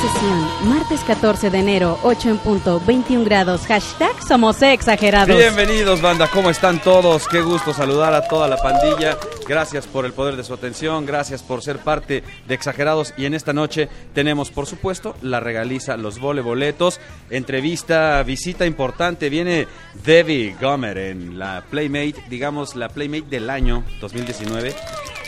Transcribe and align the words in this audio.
Sesión, 0.00 0.68
martes 0.68 1.00
14 1.00 1.50
de 1.50 1.58
enero, 1.58 1.98
8 2.02 2.30
en 2.30 2.38
punto, 2.38 2.80
21 2.86 3.24
grados, 3.24 3.66
hashtag 3.66 4.12
somos 4.26 4.62
exagerados. 4.62 5.36
Bienvenidos 5.36 6.00
banda, 6.00 6.26
¿cómo 6.28 6.48
están 6.48 6.80
todos? 6.80 7.28
Qué 7.28 7.42
gusto 7.42 7.74
saludar 7.74 8.14
a 8.14 8.26
toda 8.26 8.48
la 8.48 8.56
pandilla. 8.56 9.18
Gracias 9.46 9.86
por 9.86 10.06
el 10.06 10.12
poder 10.12 10.36
de 10.36 10.44
su 10.44 10.54
atención, 10.54 11.04
gracias 11.04 11.42
por 11.42 11.62
ser 11.62 11.78
parte 11.78 12.22
de 12.46 12.54
Exagerados 12.54 13.12
y 13.16 13.26
en 13.26 13.34
esta 13.34 13.52
noche 13.52 13.88
tenemos 14.14 14.50
por 14.50 14.66
supuesto 14.66 15.16
la 15.22 15.40
regaliza 15.40 15.96
Los 15.96 16.18
Voleboletos, 16.18 17.00
entrevista, 17.28 18.22
visita 18.22 18.64
importante, 18.64 19.28
viene 19.28 19.66
Debbie 20.04 20.56
Gomer 20.60 20.96
en 20.96 21.38
la 21.38 21.64
Playmate, 21.68 22.24
digamos 22.30 22.74
la 22.74 22.88
Playmate 22.88 23.28
del 23.28 23.50
año 23.50 23.84
2019. 24.00 24.74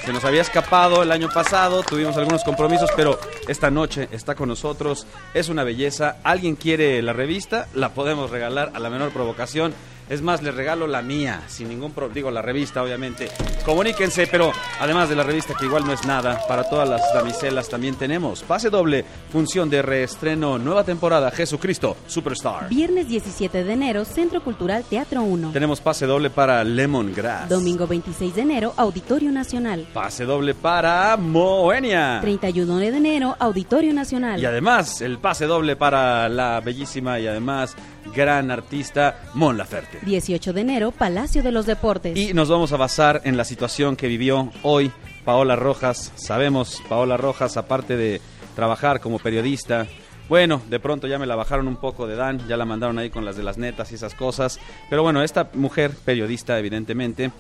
Se 0.05 0.13
nos 0.13 0.25
había 0.25 0.43
escapado 0.43 1.05
el 1.05 1.13
año 1.13 1.29
pasado, 1.29 1.85
tuvimos 1.85 2.17
algunos 2.17 2.43
compromisos, 2.43 2.91
pero 2.97 3.21
esta 3.47 3.71
noche 3.71 4.09
está 4.11 4.35
con 4.35 4.49
nosotros. 4.49 5.07
Es 5.33 5.49
una 5.49 5.63
belleza. 5.63 6.17
¿Alguien 6.25 6.57
quiere 6.57 7.01
la 7.03 7.13
revista? 7.13 7.69
La 7.73 7.91
podemos 7.91 8.31
regalar 8.31 8.73
a 8.75 8.81
la 8.81 8.91
menor 8.91 9.13
provocación. 9.13 9.73
Es 10.13 10.21
más, 10.21 10.43
les 10.43 10.55
regalo 10.55 10.87
la 10.87 11.01
mía, 11.01 11.41
sin 11.49 11.71
ningún 11.71 11.93
problema. 11.93 12.15
Digo, 12.15 12.31
la 12.31 12.43
revista, 12.43 12.83
obviamente. 12.83 13.31
Comuníquense, 13.65 14.27
pero 14.27 14.53
además 14.79 15.09
de 15.09 15.17
la 15.17 15.23
revista, 15.23 15.55
que 15.59 15.65
igual 15.65 15.87
no 15.87 15.93
es 15.95 16.05
nada, 16.05 16.39
para 16.47 16.69
todas 16.69 16.87
las 16.87 17.01
damiselas 17.15 17.67
también 17.71 17.95
tenemos 17.95 18.43
pase 18.43 18.69
doble, 18.69 19.07
función 19.31 19.71
de 19.71 19.81
reestreno, 19.81 20.59
nueva 20.59 20.85
temporada, 20.85 21.31
Jesucristo, 21.31 21.97
Superstar. 22.07 22.69
Viernes 22.69 23.09
17 23.09 23.65
de 23.65 23.73
enero, 23.73 24.05
Centro 24.05 24.45
Cultural 24.45 24.85
Teatro 24.85 25.23
1. 25.23 25.51
Tenemos 25.51 25.81
pase 25.81 26.05
doble 26.05 26.29
para 26.29 26.63
Lemongrass. 26.63 27.49
Domingo 27.49 27.87
26 27.87 28.35
de 28.35 28.43
enero, 28.43 28.75
Auditorio 28.77 29.33
Nacional. 29.33 29.87
Pase 29.95 30.27
doble 30.27 30.53
para 30.55 31.17
Moenia. 31.17 32.19
31 32.21 32.77
de 32.77 32.89
enero, 32.89 33.35
Auditorio 33.39 33.95
Nacional. 33.95 34.39
Y 34.39 34.45
además, 34.45 35.01
el 35.01 35.17
pase 35.17 35.47
doble 35.47 35.75
para 35.75 36.29
la 36.29 36.61
bellísima 36.61 37.19
y 37.19 37.27
además 37.27 37.75
gran 38.15 38.51
artista 38.51 39.23
Mon 39.35 39.57
Laferte. 39.57 39.99
18 40.03 40.53
de 40.53 40.61
enero, 40.61 40.91
Palacio 40.91 41.43
de 41.43 41.53
los 41.53 41.67
Deportes. 41.67 42.17
Y 42.17 42.35
nos 42.35 42.49
vamos 42.49 42.73
a 42.73 42.77
basar 42.77 43.23
en 43.25 43.37
la 43.37 43.45
situación 43.45 43.97
que 43.97 44.09
vivió 44.09 44.51
hoy 44.63 44.91
Paola 45.25 45.57
Rojas. 45.57 46.13
Sabemos, 46.17 46.83
Paola 46.89 47.17
Rojas, 47.17 47.57
aparte 47.57 47.97
de 47.97 48.21
trabajar 48.55 49.01
como 49.01 49.19
periodista, 49.19 49.87
bueno, 50.29 50.63
de 50.71 50.81
pronto 50.81 51.07
ya 51.07 51.19
me 51.19 51.27
la 51.27 51.37
bajaron 51.37 51.69
un 51.69 51.77
poco 51.77 52.07
de 52.07 52.17
Dan, 52.17 52.47
ya 52.49 52.57
la 52.57 52.65
mandaron 52.65 52.99
ahí 52.99 53.11
con 53.11 53.25
las 53.25 53.37
de 53.37 53.43
las 53.43 53.59
netas 53.59 53.93
y 53.93 53.97
esas 53.97 54.15
cosas. 54.15 54.59
Pero 54.89 55.03
bueno, 55.03 55.23
esta 55.23 55.51
mujer, 55.55 55.93
periodista 56.05 56.59
evidentemente, 56.59 57.31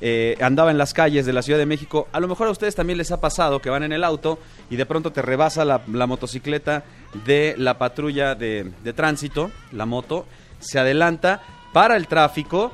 eh, 0.00 0.36
andaba 0.40 0.70
en 0.70 0.78
las 0.78 0.94
calles 0.94 1.26
de 1.26 1.32
la 1.32 1.42
Ciudad 1.42 1.58
de 1.58 1.66
México. 1.66 2.06
A 2.12 2.20
lo 2.20 2.28
mejor 2.28 2.46
a 2.46 2.50
ustedes 2.50 2.74
también 2.74 2.98
les 2.98 3.10
ha 3.10 3.20
pasado 3.20 3.60
que 3.60 3.70
van 3.70 3.82
en 3.82 3.92
el 3.92 4.04
auto 4.04 4.38
y 4.70 4.76
de 4.76 4.86
pronto 4.86 5.12
te 5.12 5.22
rebasa 5.22 5.64
la, 5.64 6.06
motocicleta 6.06 6.84
de 7.24 7.54
la 7.58 7.78
patrulla 7.78 8.34
de, 8.34 8.72
tránsito, 8.94 9.50
la 9.72 9.86
moto, 9.86 10.26
se 10.60 10.78
adelanta 10.78 11.42
para 11.72 11.96
el 11.96 12.06
tráfico. 12.06 12.70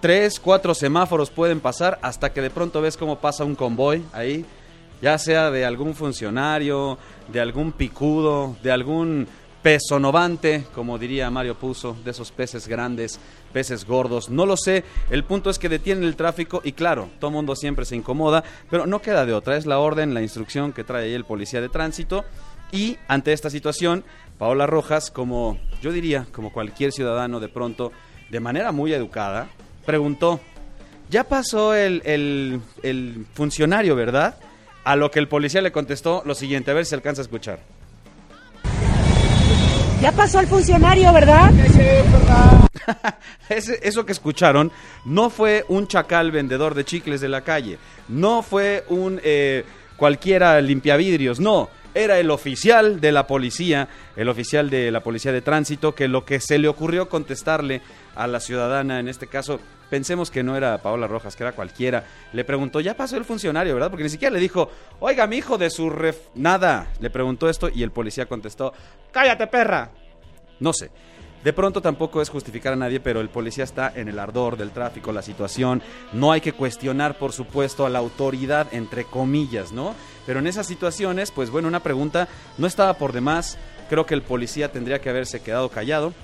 Tres, 0.00 0.40
cuatro 0.40 0.74
semáforos 0.74 1.30
pueden 1.30 1.60
pasar 1.60 1.98
hasta 2.02 2.32
que 2.32 2.42
de 2.42 2.50
pronto 2.50 2.80
ves 2.80 2.96
cómo 2.96 3.18
pasa 3.18 3.44
un 3.44 3.54
convoy 3.54 4.04
ahí, 4.12 4.44
ya 5.00 5.16
sea 5.16 5.50
de 5.50 5.64
algún 5.64 5.94
funcionario, 5.94 6.98
de 7.28 7.40
algún 7.40 7.72
picudo, 7.72 8.56
de 8.62 8.70
algún 8.70 9.26
peso 9.62 9.98
novante, 9.98 10.66
como 10.74 10.98
diría 10.98 11.30
Mario 11.30 11.54
Puzo, 11.54 11.96
de 12.04 12.10
esos 12.10 12.30
peces 12.30 12.68
grandes, 12.68 13.18
peces 13.54 13.86
gordos, 13.86 14.28
no 14.28 14.44
lo 14.44 14.58
sé, 14.58 14.84
el 15.08 15.24
punto 15.24 15.48
es 15.48 15.58
que 15.58 15.70
detienen 15.70 16.04
el 16.04 16.16
tráfico 16.16 16.60
y 16.62 16.72
claro, 16.72 17.08
todo 17.20 17.30
mundo 17.30 17.56
siempre 17.56 17.86
se 17.86 17.96
incomoda, 17.96 18.44
pero 18.68 18.84
no 18.86 19.00
queda 19.00 19.24
de 19.24 19.32
otra, 19.32 19.56
es 19.56 19.64
la 19.64 19.78
orden, 19.78 20.12
la 20.12 20.20
instrucción 20.20 20.72
que 20.74 20.84
trae 20.84 21.04
ahí 21.04 21.14
el 21.14 21.24
policía 21.24 21.62
de 21.62 21.70
tránsito 21.70 22.24
y 22.72 22.98
ante 23.08 23.32
esta 23.32 23.48
situación, 23.48 24.04
Paola 24.38 24.66
Rojas, 24.66 25.10
como 25.10 25.58
yo 25.80 25.92
diría, 25.92 26.26
como 26.32 26.52
cualquier 26.52 26.90
ciudadano 26.92 27.38
de 27.40 27.48
pronto, 27.48 27.92
de 28.30 28.40
manera 28.40 28.72
muy 28.72 28.92
educada, 28.92 29.46
preguntó, 29.86 30.40
ya 31.08 31.24
pasó 31.24 31.74
el, 31.74 32.02
el, 32.04 32.60
el 32.82 33.24
funcionario, 33.34 33.94
¿verdad? 33.94 34.34
A 34.82 34.96
lo 34.96 35.10
que 35.10 35.20
el 35.20 35.28
policía 35.28 35.62
le 35.62 35.70
contestó 35.70 36.22
lo 36.26 36.34
siguiente, 36.34 36.70
a 36.70 36.74
ver 36.74 36.84
si 36.84 36.90
se 36.90 36.94
alcanza 36.96 37.22
a 37.22 37.24
escuchar. 37.24 37.60
Ya 40.02 40.12
pasó 40.12 40.40
el 40.40 40.46
funcionario, 40.46 41.12
¿verdad? 41.12 41.50
Ese- 41.60 42.02
eso 43.48 44.06
que 44.06 44.12
escucharon 44.12 44.72
no 45.04 45.30
fue 45.30 45.64
un 45.68 45.86
chacal 45.86 46.30
vendedor 46.30 46.74
de 46.74 46.84
chicles 46.84 47.20
de 47.20 47.28
la 47.28 47.42
calle, 47.42 47.78
no 48.08 48.42
fue 48.42 48.84
un 48.88 49.20
eh, 49.22 49.64
cualquiera 49.96 50.60
limpiavidrios, 50.60 51.40
no, 51.40 51.70
era 51.94 52.18
el 52.18 52.30
oficial 52.30 53.00
de 53.00 53.12
la 53.12 53.26
policía, 53.26 53.88
el 54.16 54.28
oficial 54.28 54.68
de 54.68 54.90
la 54.90 55.00
policía 55.00 55.32
de 55.32 55.42
tránsito, 55.42 55.94
que 55.94 56.08
lo 56.08 56.24
que 56.24 56.40
se 56.40 56.58
le 56.58 56.68
ocurrió 56.68 57.08
contestarle 57.08 57.82
a 58.16 58.26
la 58.26 58.40
ciudadana, 58.40 58.98
en 58.98 59.08
este 59.08 59.28
caso, 59.28 59.60
pensemos 59.90 60.30
que 60.30 60.42
no 60.42 60.56
era 60.56 60.78
Paola 60.78 61.06
Rojas, 61.06 61.36
que 61.36 61.44
era 61.44 61.52
cualquiera, 61.52 62.04
le 62.32 62.44
preguntó, 62.44 62.80
ya 62.80 62.96
pasó 62.96 63.16
el 63.16 63.24
funcionario, 63.24 63.74
¿verdad? 63.74 63.90
Porque 63.90 64.02
ni 64.02 64.10
siquiera 64.10 64.34
le 64.34 64.40
dijo, 64.40 64.70
oiga, 64.98 65.26
mi 65.28 65.36
hijo 65.36 65.56
de 65.56 65.70
su 65.70 65.88
ref... 65.88 66.18
Nada, 66.34 66.88
le 66.98 67.10
preguntó 67.10 67.48
esto 67.48 67.68
y 67.72 67.84
el 67.84 67.92
policía 67.92 68.26
contestó, 68.26 68.72
cállate 69.12 69.46
perra. 69.46 69.90
No 70.58 70.72
sé. 70.72 70.90
De 71.44 71.52
pronto 71.52 71.82
tampoco 71.82 72.22
es 72.22 72.30
justificar 72.30 72.72
a 72.72 72.76
nadie, 72.76 73.00
pero 73.00 73.20
el 73.20 73.28
policía 73.28 73.64
está 73.64 73.92
en 73.94 74.08
el 74.08 74.18
ardor 74.18 74.56
del 74.56 74.70
tráfico, 74.70 75.12
la 75.12 75.20
situación. 75.20 75.82
No 76.14 76.32
hay 76.32 76.40
que 76.40 76.54
cuestionar, 76.54 77.18
por 77.18 77.32
supuesto, 77.32 77.84
a 77.84 77.90
la 77.90 77.98
autoridad, 77.98 78.72
entre 78.72 79.04
comillas, 79.04 79.70
¿no? 79.70 79.94
Pero 80.24 80.38
en 80.38 80.46
esas 80.46 80.66
situaciones, 80.66 81.30
pues 81.30 81.50
bueno, 81.50 81.68
una 81.68 81.80
pregunta 81.80 82.28
no 82.56 82.66
estaba 82.66 82.94
por 82.94 83.12
demás. 83.12 83.58
Creo 83.90 84.06
que 84.06 84.14
el 84.14 84.22
policía 84.22 84.72
tendría 84.72 85.00
que 85.00 85.10
haberse 85.10 85.42
quedado 85.42 85.68
callado. 85.68 86.14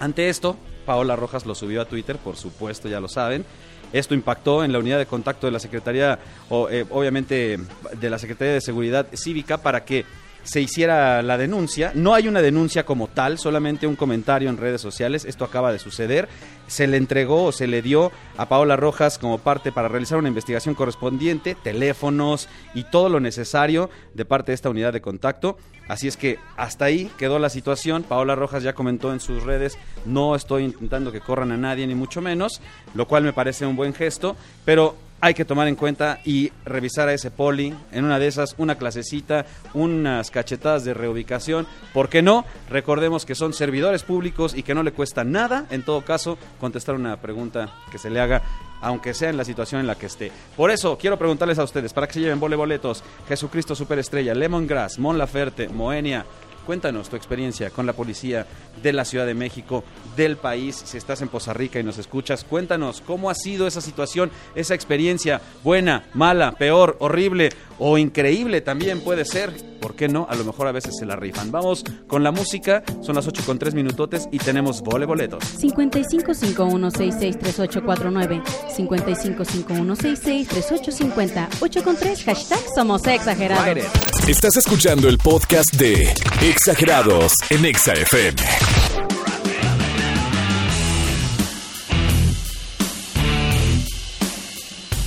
Ante 0.00 0.30
esto, 0.30 0.56
Paola 0.86 1.16
Rojas 1.16 1.44
lo 1.44 1.54
subió 1.54 1.82
a 1.82 1.84
Twitter, 1.84 2.16
por 2.16 2.36
supuesto, 2.36 2.88
ya 2.88 2.98
lo 2.98 3.08
saben. 3.08 3.44
Esto 3.92 4.14
impactó 4.14 4.64
en 4.64 4.72
la 4.72 4.78
unidad 4.78 4.96
de 4.96 5.04
contacto 5.04 5.46
de 5.46 5.50
la 5.50 5.58
Secretaría, 5.58 6.18
o, 6.48 6.70
eh, 6.70 6.86
obviamente, 6.88 7.58
de 8.00 8.10
la 8.10 8.18
Secretaría 8.18 8.54
de 8.54 8.62
Seguridad 8.62 9.06
Cívica 9.12 9.58
para 9.58 9.84
que 9.84 10.06
se 10.44 10.60
hiciera 10.60 11.22
la 11.22 11.38
denuncia. 11.38 11.92
No 11.94 12.14
hay 12.14 12.28
una 12.28 12.42
denuncia 12.42 12.84
como 12.84 13.08
tal, 13.08 13.38
solamente 13.38 13.86
un 13.86 13.96
comentario 13.96 14.48
en 14.48 14.56
redes 14.56 14.80
sociales. 14.80 15.24
Esto 15.24 15.44
acaba 15.44 15.72
de 15.72 15.78
suceder. 15.78 16.28
Se 16.66 16.86
le 16.86 16.96
entregó 16.96 17.44
o 17.44 17.52
se 17.52 17.66
le 17.66 17.82
dio 17.82 18.12
a 18.36 18.48
Paola 18.48 18.76
Rojas 18.76 19.18
como 19.18 19.38
parte 19.38 19.72
para 19.72 19.88
realizar 19.88 20.18
una 20.18 20.28
investigación 20.28 20.74
correspondiente, 20.74 21.54
teléfonos 21.54 22.48
y 22.74 22.84
todo 22.84 23.08
lo 23.08 23.20
necesario 23.20 23.90
de 24.14 24.24
parte 24.24 24.52
de 24.52 24.54
esta 24.54 24.70
unidad 24.70 24.92
de 24.92 25.00
contacto. 25.00 25.58
Así 25.88 26.08
es 26.08 26.16
que 26.16 26.38
hasta 26.56 26.86
ahí 26.86 27.10
quedó 27.18 27.38
la 27.38 27.50
situación. 27.50 28.02
Paola 28.02 28.34
Rojas 28.34 28.62
ya 28.62 28.72
comentó 28.72 29.12
en 29.12 29.20
sus 29.20 29.42
redes, 29.42 29.76
no 30.06 30.34
estoy 30.34 30.64
intentando 30.64 31.12
que 31.12 31.20
corran 31.20 31.52
a 31.52 31.56
nadie 31.56 31.86
ni 31.86 31.94
mucho 31.94 32.20
menos, 32.20 32.60
lo 32.94 33.06
cual 33.06 33.24
me 33.24 33.32
parece 33.32 33.66
un 33.66 33.76
buen 33.76 33.92
gesto, 33.92 34.36
pero 34.64 34.96
hay 35.22 35.34
que 35.34 35.44
tomar 35.44 35.68
en 35.68 35.76
cuenta 35.76 36.18
y 36.24 36.50
revisar 36.64 37.08
a 37.08 37.14
ese 37.14 37.30
poli, 37.30 37.72
en 37.92 38.04
una 38.04 38.18
de 38.18 38.26
esas, 38.26 38.56
una 38.58 38.74
clasecita, 38.74 39.46
unas 39.72 40.32
cachetadas 40.32 40.84
de 40.84 40.94
reubicación. 40.94 41.68
¿Por 41.94 42.08
qué 42.08 42.22
no? 42.22 42.44
Recordemos 42.68 43.24
que 43.24 43.36
son 43.36 43.52
servidores 43.52 44.02
públicos 44.02 44.52
y 44.52 44.64
que 44.64 44.74
no 44.74 44.82
le 44.82 44.90
cuesta 44.90 45.22
nada, 45.22 45.66
en 45.70 45.84
todo 45.84 46.04
caso, 46.04 46.38
contestar 46.58 46.96
una 46.96 47.18
pregunta 47.18 47.72
que 47.92 47.98
se 47.98 48.10
le 48.10 48.20
haga, 48.20 48.42
aunque 48.80 49.14
sea 49.14 49.30
en 49.30 49.36
la 49.36 49.44
situación 49.44 49.80
en 49.80 49.86
la 49.86 49.94
que 49.94 50.06
esté. 50.06 50.32
Por 50.56 50.72
eso, 50.72 50.98
quiero 50.98 51.16
preguntarles 51.16 51.60
a 51.60 51.64
ustedes, 51.64 51.92
para 51.92 52.08
que 52.08 52.14
se 52.14 52.20
lleven 52.20 52.40
vole 52.40 52.56
boletos, 52.56 53.04
Jesucristo 53.28 53.76
Superestrella, 53.76 54.34
Lemongrass, 54.34 54.98
Mon 54.98 55.18
Laferte, 55.18 55.68
Moenia, 55.68 56.26
Cuéntanos 56.66 57.08
tu 57.08 57.16
experiencia 57.16 57.70
con 57.70 57.86
la 57.86 57.92
policía 57.92 58.46
de 58.82 58.92
la 58.92 59.04
Ciudad 59.04 59.26
de 59.26 59.34
México, 59.34 59.84
del 60.16 60.36
país, 60.36 60.80
si 60.84 60.96
estás 60.96 61.22
en 61.22 61.28
Poza 61.28 61.52
Rica 61.52 61.80
y 61.80 61.84
nos 61.84 61.98
escuchas, 61.98 62.44
cuéntanos 62.44 63.00
cómo 63.00 63.30
ha 63.30 63.34
sido 63.34 63.66
esa 63.66 63.80
situación, 63.80 64.30
esa 64.54 64.74
experiencia, 64.74 65.40
buena, 65.64 66.04
mala, 66.14 66.52
peor, 66.52 66.96
horrible 67.00 67.50
o 67.78 67.98
increíble 67.98 68.60
también 68.60 69.00
puede 69.00 69.24
ser. 69.24 69.71
¿Por 69.82 69.94
qué 69.96 70.08
no? 70.08 70.26
A 70.30 70.36
lo 70.36 70.44
mejor 70.44 70.68
a 70.68 70.72
veces 70.72 70.96
se 70.96 71.04
la 71.04 71.16
rifan. 71.16 71.50
Vamos 71.50 71.82
con 72.06 72.22
la 72.22 72.30
música, 72.30 72.84
son 73.00 73.16
las 73.16 73.26
8 73.26 73.42
con 73.44 73.58
3 73.58 73.74
minutotes 73.74 74.28
y 74.30 74.38
tenemos 74.38 74.80
vole 74.80 75.06
boletos. 75.06 75.42
5551663849, 75.60 78.42
5551663850, 78.76 81.48
8 81.60 81.82
con 81.82 81.96
3, 81.96 82.22
hashtag 82.24 82.60
somos 82.74 83.06
exagerados. 83.06 83.86
Estás 84.28 84.56
escuchando 84.56 85.08
el 85.08 85.18
podcast 85.18 85.74
de 85.74 86.14
Exagerados 86.40 87.32
en 87.50 87.64
Exa 87.64 87.94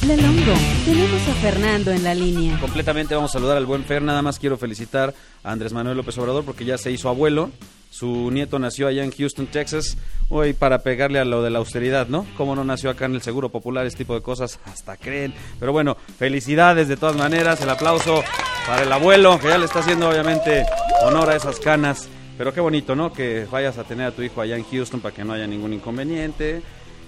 Lelongo, 0.06 0.54
tenemos 0.86 1.28
a 1.28 1.34
Fernando 1.42 1.92
en 1.92 2.04
la 2.04 2.14
línea. 2.14 2.60
Completamente 2.60 3.16
vamos 3.16 3.32
a 3.32 3.34
saludar 3.34 3.58
al 3.58 3.66
buen 3.66 3.84
Fer. 3.84 4.04
Nada 4.04 4.22
más 4.22 4.38
quiero 4.38 4.56
felicitar 4.56 5.16
a 5.44 5.52
Andrés 5.52 5.74
Manuel 5.74 5.98
López 5.98 6.16
Obrador 6.20 6.46
porque 6.46 6.64
ya 6.64 6.78
se 6.78 6.92
hizo 6.92 7.10
abuelo. 7.10 7.50
Su 7.90 8.30
nieto 8.30 8.60
nació 8.60 8.88
allá 8.88 9.04
en 9.04 9.12
Houston, 9.12 9.48
Texas. 9.48 9.98
Hoy 10.30 10.54
para 10.54 10.84
pegarle 10.84 11.18
a 11.18 11.26
lo 11.26 11.42
de 11.42 11.50
la 11.50 11.58
austeridad, 11.58 12.08
¿no? 12.08 12.28
Como 12.38 12.56
no 12.56 12.64
nació 12.64 12.92
acá 12.92 13.06
en 13.06 13.16
el 13.16 13.24
Seguro 13.24 13.50
Popular, 13.50 13.88
este 13.88 14.00
tipo 14.00 14.14
de 14.14 14.22
cosas 14.22 14.60
hasta 14.66 14.96
creen. 14.96 15.34
Pero 15.60 15.72
bueno, 15.72 15.98
felicidades 16.20 16.88
de 16.88 16.98
todas 16.98 17.16
maneras. 17.16 17.60
El 17.62 17.70
aplauso 17.72 18.24
para 18.68 18.84
el 18.84 18.92
abuelo, 18.92 19.40
que 19.40 19.48
ya 19.48 19.58
le 19.58 19.66
está 19.66 19.80
haciendo 19.80 20.10
obviamente 20.10 20.66
honor 21.04 21.32
a 21.32 21.36
esas 21.36 21.60
canas. 21.60 22.08
Pero 22.38 22.54
qué 22.54 22.62
bonito, 22.62 22.96
¿no? 22.96 23.12
Que 23.12 23.48
vayas 23.50 23.80
a 23.80 23.86
tener 23.86 24.06
a 24.06 24.12
tu 24.12 24.22
hijo 24.22 24.42
allá 24.42 24.56
en 24.56 24.66
Houston 24.66 25.00
para 25.00 25.16
que 25.16 25.24
no 25.24 25.34
haya 25.34 25.48
ningún 25.48 25.74
inconveniente. 25.74 26.62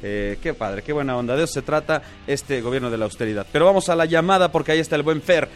Eh, 0.03 0.37
qué 0.41 0.53
padre, 0.53 0.83
qué 0.83 0.93
buena 0.93 1.17
onda. 1.17 1.35
De 1.35 1.43
eso 1.43 1.53
se 1.53 1.61
trata 1.61 2.01
este 2.27 2.61
gobierno 2.61 2.89
de 2.89 2.97
la 2.97 3.05
austeridad. 3.05 3.45
Pero 3.51 3.65
vamos 3.65 3.89
a 3.89 3.95
la 3.95 4.05
llamada 4.05 4.51
porque 4.51 4.71
ahí 4.71 4.79
está 4.79 4.95
el 4.95 5.03
buen 5.03 5.21
Fer. 5.21 5.47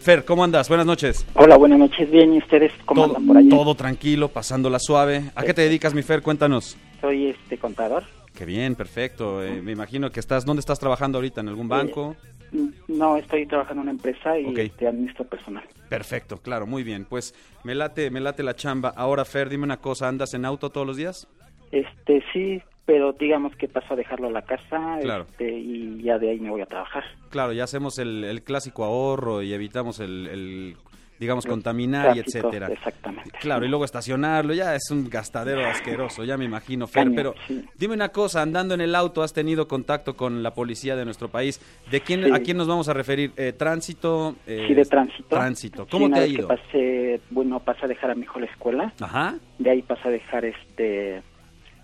Fer, 0.00 0.24
¿cómo 0.24 0.44
andas? 0.44 0.68
Buenas 0.68 0.86
noches. 0.86 1.26
Hola, 1.34 1.56
buenas 1.58 1.78
noches. 1.78 2.10
Bien, 2.10 2.32
¿y 2.34 2.38
ustedes 2.38 2.72
cómo 2.86 3.02
todo, 3.02 3.16
andan 3.16 3.26
por 3.26 3.36
allá? 3.36 3.48
todo 3.50 3.74
tranquilo, 3.74 4.28
pasándola 4.28 4.78
suave. 4.78 5.30
¿A 5.34 5.42
qué 5.42 5.52
te 5.52 5.62
dedicas, 5.62 5.92
mi 5.92 6.02
Fer? 6.02 6.22
Cuéntanos. 6.22 6.76
Soy 7.00 7.26
este 7.26 7.58
contador. 7.58 8.04
Qué 8.34 8.44
bien, 8.46 8.76
perfecto. 8.76 9.42
Eh, 9.44 9.60
me 9.60 9.72
imagino 9.72 10.10
que 10.10 10.20
estás, 10.20 10.46
¿dónde 10.46 10.60
estás 10.60 10.78
trabajando 10.78 11.18
ahorita? 11.18 11.42
¿En 11.42 11.48
algún 11.48 11.68
banco? 11.68 12.16
Mm, 12.52 12.68
No, 12.88 13.16
estoy 13.16 13.44
trabajando 13.46 13.82
en 13.82 13.88
una 13.88 13.90
empresa 13.90 14.38
y 14.38 14.46
Ok. 14.46 14.58
este, 14.58 14.86
administro 14.88 15.24
personal. 15.26 15.64
Perfecto, 15.90 16.38
claro, 16.38 16.66
muy 16.66 16.82
bien. 16.82 17.04
Pues 17.04 17.34
me 17.64 17.74
late, 17.74 18.10
me 18.10 18.20
late 18.20 18.42
la 18.42 18.54
chamba. 18.56 18.94
Ahora, 18.96 19.24
Fer, 19.26 19.48
dime 19.50 19.64
una 19.64 19.76
cosa, 19.78 20.08
¿andas 20.08 20.32
en 20.32 20.44
auto 20.46 20.70
todos 20.70 20.86
los 20.86 20.96
días? 20.96 21.26
Este, 21.72 22.22
sí, 22.32 22.62
pero 22.90 23.12
digamos 23.12 23.54
que 23.54 23.68
paso 23.68 23.94
a 23.94 23.96
dejarlo 23.96 24.26
a 24.26 24.30
la 24.32 24.42
casa 24.42 24.98
Claro. 25.00 25.24
este, 25.30 25.48
y 25.56 26.02
ya 26.02 26.18
de 26.18 26.30
ahí 26.30 26.40
me 26.40 26.50
voy 26.50 26.60
a 26.60 26.66
trabajar. 26.66 27.04
Claro, 27.28 27.52
ya 27.52 27.62
hacemos 27.62 28.00
el, 28.00 28.24
el 28.24 28.42
clásico 28.42 28.82
ahorro 28.82 29.42
y 29.42 29.54
evitamos 29.54 30.00
el, 30.00 30.26
el, 30.26 30.76
digamos, 31.20 31.46
contaminar 31.46 32.16
y 32.16 32.18
etcétera. 32.18 32.66
Exactamente. 32.66 33.30
Claro, 33.38 33.64
y 33.64 33.68
luego 33.68 33.84
estacionarlo, 33.84 34.54
ya 34.54 34.74
es 34.74 34.90
un 34.90 35.08
gastadero 35.08 35.64
asqueroso, 35.68 36.24
ya 36.24 36.36
me 36.36 36.46
imagino, 36.46 36.88
Fer. 36.88 37.12
Pero 37.14 37.34
sí. 37.46 37.64
dime 37.78 37.94
una 37.94 38.08
cosa, 38.08 38.42
andando 38.42 38.74
en 38.74 38.80
el 38.80 38.92
auto, 38.96 39.22
¿has 39.22 39.32
tenido 39.32 39.68
contacto 39.68 40.16
con 40.16 40.42
la 40.42 40.52
policía 40.52 40.96
de 40.96 41.04
nuestro 41.04 41.28
país? 41.28 41.60
¿De 41.92 42.00
quién, 42.00 42.24
Sí. 42.24 42.30
¿A 42.32 42.40
quién 42.40 42.56
nos 42.56 42.66
vamos 42.66 42.88
a 42.88 42.92
referir? 42.92 43.30
Eh, 43.36 43.52
¿Tránsito? 43.52 44.34
eh, 44.48 44.64
Sí, 44.66 44.74
de 44.74 44.84
tránsito. 44.84 45.28
Tránsito. 45.28 45.86
¿Cómo 45.88 46.10
te 46.10 46.18
ha 46.18 46.24
que 46.24 46.28
ido? 46.30 46.48
pasé, 46.48 47.20
bueno, 47.30 47.60
pasé 47.60 47.84
a 47.84 47.88
dejar 47.88 48.10
a 48.10 48.14
mi 48.16 48.22
hijo 48.22 48.40
la 48.40 48.46
escuela, 48.46 48.92
Ajá, 48.98 49.36
de 49.60 49.70
ahí 49.70 49.82
pasé 49.82 50.08
a 50.08 50.10
dejar, 50.10 50.44
este, 50.44 51.22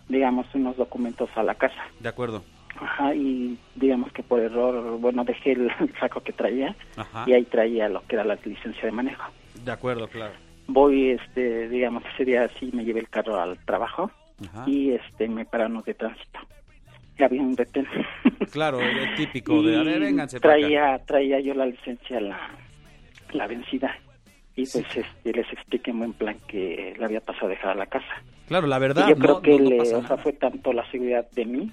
digamos, 0.09 0.47
unos 0.55 0.77
documentos 0.77 1.29
a 1.37 1.43
la 1.43 1.55
casa. 1.55 1.83
de 2.01 2.09
acuerdo. 2.09 2.43
Ajá, 2.79 3.15
y 3.15 3.59
digamos 3.75 4.13
que 4.13 4.23
por 4.23 4.39
error, 4.39 4.99
bueno, 4.99 5.25
dejé 5.25 5.53
el 5.53 5.71
saco 6.01 6.21
que 6.21 6.33
traía 6.35 6.77
Ajá, 6.97 7.25
y 7.27 7.33
ahí 7.33 7.45
traía 7.45 7.89
lo 7.89 8.03
que 8.07 8.17
era 8.17 8.25
la 8.25 8.35
licencia 8.45 8.85
de 8.85 8.93
manejo. 8.93 9.33
de 9.65 9.73
acuerdo, 9.73 10.09
claro. 10.09 10.35
Voy, 10.69 11.11
este, 11.11 11.69
digamos, 11.71 12.03
ese 12.13 12.25
día 12.27 12.49
sí 12.61 12.71
me 12.75 12.85
llevé 12.85 13.01
el 13.01 13.09
carro 13.09 13.41
al 13.41 13.57
trabajo 13.65 14.11
Ajá. 14.47 14.65
y 14.67 14.91
este 14.93 15.27
me 15.29 15.45
pararon 15.47 15.83
de 15.87 15.95
tránsito. 15.95 16.39
Y 17.19 17.23
había 17.23 17.41
un 17.41 17.57
retén. 17.57 17.87
Claro, 18.53 18.79
el 18.81 19.15
típico 19.17 19.61
de, 19.63 19.77
a 19.77 19.83
ver, 19.83 20.01
vénganse 20.01 20.39
para 20.39 20.55
acá. 20.55 20.61
traía, 20.61 20.99
traía 21.07 21.41
yo 21.41 21.55
la 21.55 21.67
licencia, 21.67 22.21
la, 22.21 22.39
la 23.33 23.47
vencida. 23.49 23.97
Y 24.57 24.67
pues 24.67 24.87
este, 24.97 25.33
les 25.33 25.53
expliqué 25.53 25.91
en 25.91 25.99
buen 25.99 26.13
plan 26.15 26.39
que 26.49 26.95
la 26.99 27.07
había 27.07 27.21
pasado 27.21 27.47
a 27.47 27.51
dejar 27.51 27.71
a 27.71 27.75
la 27.75 27.87
casa. 27.87 28.07
Claro, 28.49 28.67
la 28.67 28.79
verdad, 28.79 29.05
y 29.07 29.11
yo 29.11 29.17
no, 29.17 29.23
creo 29.23 29.43
que 29.43 29.51
no- 29.53 29.59
no 29.65 29.69
le, 29.85 29.95
o 29.95 30.07
sea, 30.07 30.17
fue 30.17 30.33
tanto 30.33 30.73
la 30.73 30.91
seguridad 30.91 31.27
de 31.33 31.45
mí 31.45 31.71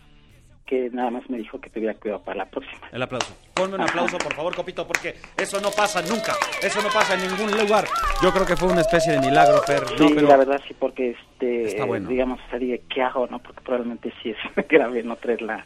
que 0.66 0.90
nada 0.92 1.10
más 1.12 1.30
me 1.30 1.38
dijo 1.38 1.60
que 1.60 1.70
tuviera 1.70 1.94
cuidado 1.94 2.22
para 2.24 2.38
la 2.40 2.46
próxima. 2.46 2.88
El 2.92 3.02
aplauso. 3.04 3.36
Ponme 3.54 3.76
un 3.76 3.82
aplauso, 3.82 4.18
por 4.18 4.34
favor, 4.34 4.56
Copito, 4.56 4.88
porque 4.88 5.16
eso 5.38 5.60
no 5.62 5.70
pasa 5.72 6.02
nunca. 6.02 6.34
Eso 6.62 6.82
no 6.82 6.88
pasa 6.90 7.16
en 7.16 7.22
ningún 7.30 7.52
lugar. 7.58 7.86
Yo 8.22 8.32
creo 8.34 8.46
que 8.46 8.56
fue 8.56 8.70
una 8.72 8.82
especie 8.82 9.14
de 9.14 9.20
milagro, 9.20 9.62
Fer. 9.64 9.86
Sí, 9.98 10.04
No, 10.04 10.10
pero 10.16 10.28
la 10.28 10.38
verdad 10.38 10.62
sí, 10.68 10.74
porque 10.78 11.12
este, 11.12 11.84
bueno. 11.84 12.08
digamos, 12.10 12.40
sería, 12.50 12.78
¿qué 12.94 13.02
hago? 13.02 13.28
no 13.28 13.40
Porque 13.40 13.62
probablemente 13.62 14.14
sí 14.24 14.30
es 14.32 14.68
grave 14.70 15.04
no 15.04 15.16
traer 15.18 15.42
la, 15.42 15.66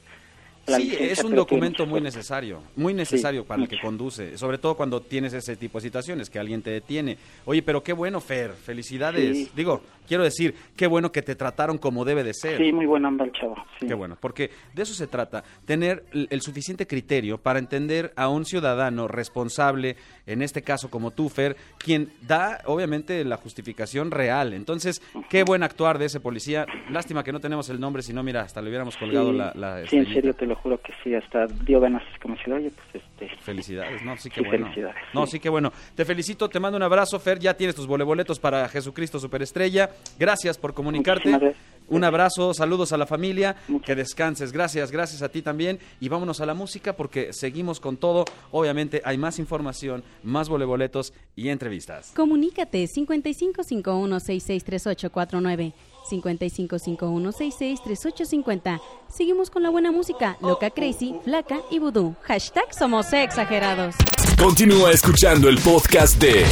la 0.68 0.78
sí, 0.78 0.96
es 1.00 1.24
un 1.24 1.34
documento 1.34 1.86
muy 1.86 2.02
necesario, 2.02 2.62
muy 2.76 2.94
necesario 2.94 3.46
para 3.46 3.62
el 3.64 3.70
que 3.70 3.80
conduce, 3.80 4.38
sobre 4.38 4.58
todo 4.58 4.76
cuando 4.76 5.02
tienes 5.02 5.34
ese 5.34 5.56
tipo 5.56 5.78
de 5.80 5.84
situaciones, 5.84 6.30
que 6.30 6.40
alguien 6.40 6.62
te 6.62 6.70
detiene. 6.70 7.18
Oye, 7.46 7.62
pero 7.62 7.82
qué 7.84 7.94
bueno, 7.94 8.20
Fer, 8.20 8.52
felicidades. 8.52 9.38
Sí. 9.38 9.52
Digo, 9.56 9.82
quiero 10.08 10.24
decir, 10.24 10.56
qué 10.76 10.88
bueno 10.88 11.12
que 11.12 11.22
te 11.22 11.36
trataron 11.36 11.78
como 11.78 12.06
debe 12.06 12.24
de 12.24 12.34
ser. 12.34 12.58
Sí, 12.58 12.72
muy 12.72 12.86
buena 12.86 13.10
onda 13.10 13.26
el 13.26 13.32
chavo. 13.34 13.56
Sí. 13.80 13.88
Qué 13.88 13.94
bueno, 13.94 14.18
porque 14.20 14.50
de 14.74 14.84
eso 14.84 14.94
se 14.94 15.08
trata, 15.08 15.44
tener 15.66 16.06
el 16.14 16.42
suficiente 16.42 16.88
criterio 16.88 17.38
para 17.38 17.60
entender 17.60 18.14
a 18.16 18.30
un 18.30 18.46
ciudadano 18.46 19.08
responsable, 19.08 19.96
en 20.26 20.42
este 20.42 20.62
caso 20.62 20.90
como 20.90 21.12
tú, 21.12 21.30
Fer, 21.30 21.56
quien 21.78 22.12
da 22.22 22.62
obviamente 22.66 23.24
la 23.26 23.38
justificación 23.38 24.12
real. 24.12 24.54
Entonces, 24.54 25.02
qué 25.30 25.44
buen 25.44 25.64
actuar 25.64 25.98
de 26.00 26.06
ese 26.06 26.20
policía. 26.20 26.66
Lástima 26.90 27.24
que 27.24 27.32
no 27.32 27.40
tenemos 27.40 27.70
el 27.70 27.80
nombre, 27.80 28.02
si 28.02 28.14
no, 28.14 28.24
mira, 28.24 28.42
hasta 28.42 28.62
le 28.62 28.70
hubiéramos 28.70 28.96
colgado 28.98 29.32
Sí, 29.32 29.38
la, 29.38 29.52
la 29.56 29.86
sí, 29.88 29.98
en 29.98 30.14
serio, 30.14 30.34
te 30.34 30.46
lo 30.46 30.56
juro 30.56 30.80
que 30.82 30.94
sí, 31.04 31.14
hasta 31.14 31.48
dio 31.48 31.80
ganas 31.80 32.04
como 32.22 32.36
decir, 32.36 32.54
oye, 32.54 32.72
pues 32.72 33.04
este... 33.04 33.36
Felicidades, 33.42 34.02
no, 34.04 34.16
sí 34.18 34.30
que 34.30 34.42
Sí, 34.42 34.48
bueno. 34.48 34.66
felicidades, 34.68 34.96
No, 35.14 35.26
sí. 35.26 35.34
sí 35.34 35.40
que 35.40 35.50
bueno. 35.50 35.72
Te 35.96 36.06
felicito, 36.06 36.48
te 36.50 36.60
mando 36.60 36.78
un 36.78 36.84
abrazo, 36.84 37.20
Fer, 37.20 37.40
ya 37.40 37.54
tienes 37.56 37.76
tus 37.76 37.88
voleboletos 37.88 38.40
para 38.40 38.68
Jesucristo 38.70 39.20
Superestrella. 39.20 39.90
Gracias 40.20 40.58
por 40.58 40.74
comunicarte. 40.74 41.30
Gracias. 41.30 41.56
Un 41.90 42.04
abrazo, 42.04 42.54
saludos 42.54 42.92
a 42.92 42.98
la 42.98 43.06
familia, 43.06 43.56
Muchas 43.70 43.86
que 43.86 43.96
descanses. 43.96 44.52
Gracias, 44.52 44.92
gracias 44.92 45.22
a 45.22 45.30
ti 45.30 45.42
también. 45.42 45.80
Y 46.02 46.10
vámonos 46.10 46.42
a 46.42 46.46
la 46.46 46.54
música 46.54 46.98
porque 46.98 47.32
seguimos 47.32 47.80
con 47.80 47.96
todo. 47.96 48.26
Obviamente 48.52 49.02
hay 49.06 49.18
más 49.18 49.40
información, 49.40 50.04
más 50.22 50.50
voleboletos 50.50 51.14
y 51.36 51.48
entrevistas. 51.48 52.12
Comunícate 52.14 52.88
5551663849, 52.88 55.72
5551663850. 56.12 58.82
Seguimos 59.10 59.50
con 59.50 59.64
la 59.64 59.70
buena 59.70 59.94
música, 59.94 60.38
Loca 60.42 60.72
Crazy, 60.72 61.16
Flaca 61.24 61.62
y 61.72 61.80
Vudú. 61.80 62.16
Hashtag 62.24 62.74
somos 62.74 63.14
exagerados. 63.14 63.96
Continúa 64.38 64.92
escuchando 64.92 65.48
el 65.48 65.58
podcast 65.60 66.22
de 66.22 66.44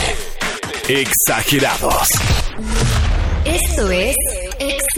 Exagerados. 0.88 2.07
Esto 3.75 3.92
es 3.92 4.16
Exaguante. 4.57 4.94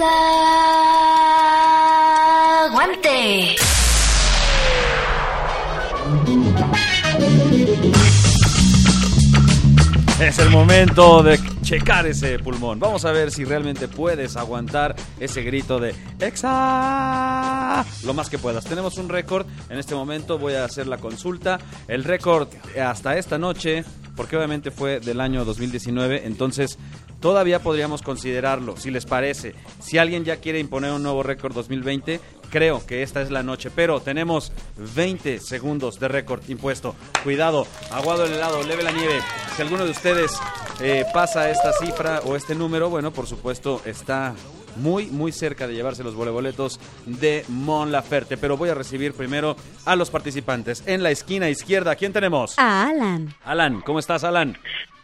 Es 10.20 10.38
el 10.38 10.52
momento 10.52 11.24
de 11.24 11.40
checar 11.64 12.06
ese 12.06 12.38
pulmón. 12.38 12.80
Vamos 12.80 13.04
a 13.06 13.12
ver 13.12 13.32
si 13.32 13.46
realmente 13.46 13.88
puedes 13.88 14.38
aguantar 14.38 14.96
ese 15.20 15.42
grito 15.42 15.80
de 15.80 15.96
¡Exa! 16.20 17.84
Lo 18.06 18.14
más 18.14 18.30
que 18.30 18.38
puedas. 18.38 18.64
Tenemos 18.66 19.00
un 19.00 19.10
récord. 19.10 19.48
En 19.72 19.80
este 19.80 19.96
momento 19.96 20.38
voy 20.38 20.54
a 20.54 20.66
hacer 20.66 20.86
la 20.86 21.00
consulta. 21.00 21.58
El 21.88 22.04
récord 22.04 22.50
hasta 22.80 23.18
esta 23.18 23.40
noche, 23.40 23.84
porque 24.16 24.38
obviamente 24.38 24.70
fue 24.70 25.00
del 25.00 25.20
año 25.20 25.46
2019, 25.46 26.28
entonces 26.28 26.78
todavía 27.20 27.60
podríamos 27.60 28.02
considerarlo, 28.02 28.78
si 28.78 28.92
les 28.92 29.06
parece. 29.06 29.56
Si 29.80 29.98
alguien 29.98 30.26
ya 30.26 30.38
quiere 30.38 30.60
imponer 30.60 30.92
un 30.92 31.04
nuevo 31.04 31.24
récord 31.24 31.54
2020, 31.54 32.20
creo 32.50 32.86
que 32.86 33.04
esta 33.04 33.22
es 33.22 33.32
la 33.32 33.44
noche. 33.44 33.70
Pero 33.74 34.00
tenemos 34.00 34.52
20 34.96 35.40
segundos 35.40 36.00
de 36.00 36.08
récord 36.08 36.42
impuesto. 36.50 36.96
Cuidado, 37.24 37.68
aguado 37.92 38.26
el 38.26 38.34
helado, 38.34 38.64
leve 38.64 38.84
la 38.84 38.92
nieve. 38.92 39.22
Si 39.56 39.62
alguno 39.62 39.86
de 39.86 39.92
ustedes 39.92 40.32
eh, 40.80 41.06
pasa 41.14 41.50
esta 41.50 41.74
cifra 41.74 42.22
o 42.26 42.36
este 42.36 42.56
número, 42.56 42.90
bueno, 42.90 43.12
por 43.12 43.28
supuesto 43.28 43.82
está 43.86 44.36
muy, 44.78 45.08
muy 45.08 45.32
cerca 45.32 45.68
de 45.68 45.74
llevarse 45.74 46.04
los 46.04 46.16
voleboletos 46.16 46.80
de 47.06 47.44
Mon 47.48 47.92
Laferte. 47.92 48.38
Pero 48.38 48.58
voy 48.58 48.70
a 48.70 48.76
recibir 48.76 49.14
primero 49.14 49.56
a 49.86 49.96
los 49.96 50.10
participantes. 50.10 50.84
En 50.86 51.04
la 51.04 51.12
esquina 51.12 51.50
izquierda, 51.50 51.96
¿quién 51.96 52.14
tenemos? 52.14 52.58
A 52.58 52.88
Alan. 52.90 53.34
Alan, 53.44 53.82
¿cómo 53.82 54.00
estás, 54.00 54.24
Alan? 54.24 54.58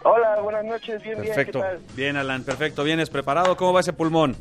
Hola, 0.03 0.41
buenas 0.41 0.65
noches, 0.65 1.01
bien, 1.01 1.17
Perfecto. 1.17 1.59
bien, 1.61 1.79
Bien, 1.95 2.17
Alan, 2.17 2.43
perfecto. 2.43 2.83
¿Vienes 2.83 3.09
preparado? 3.09 3.55
¿Cómo 3.55 3.73
va 3.73 3.79
ese 3.79 3.93
pulmón? 3.93 4.35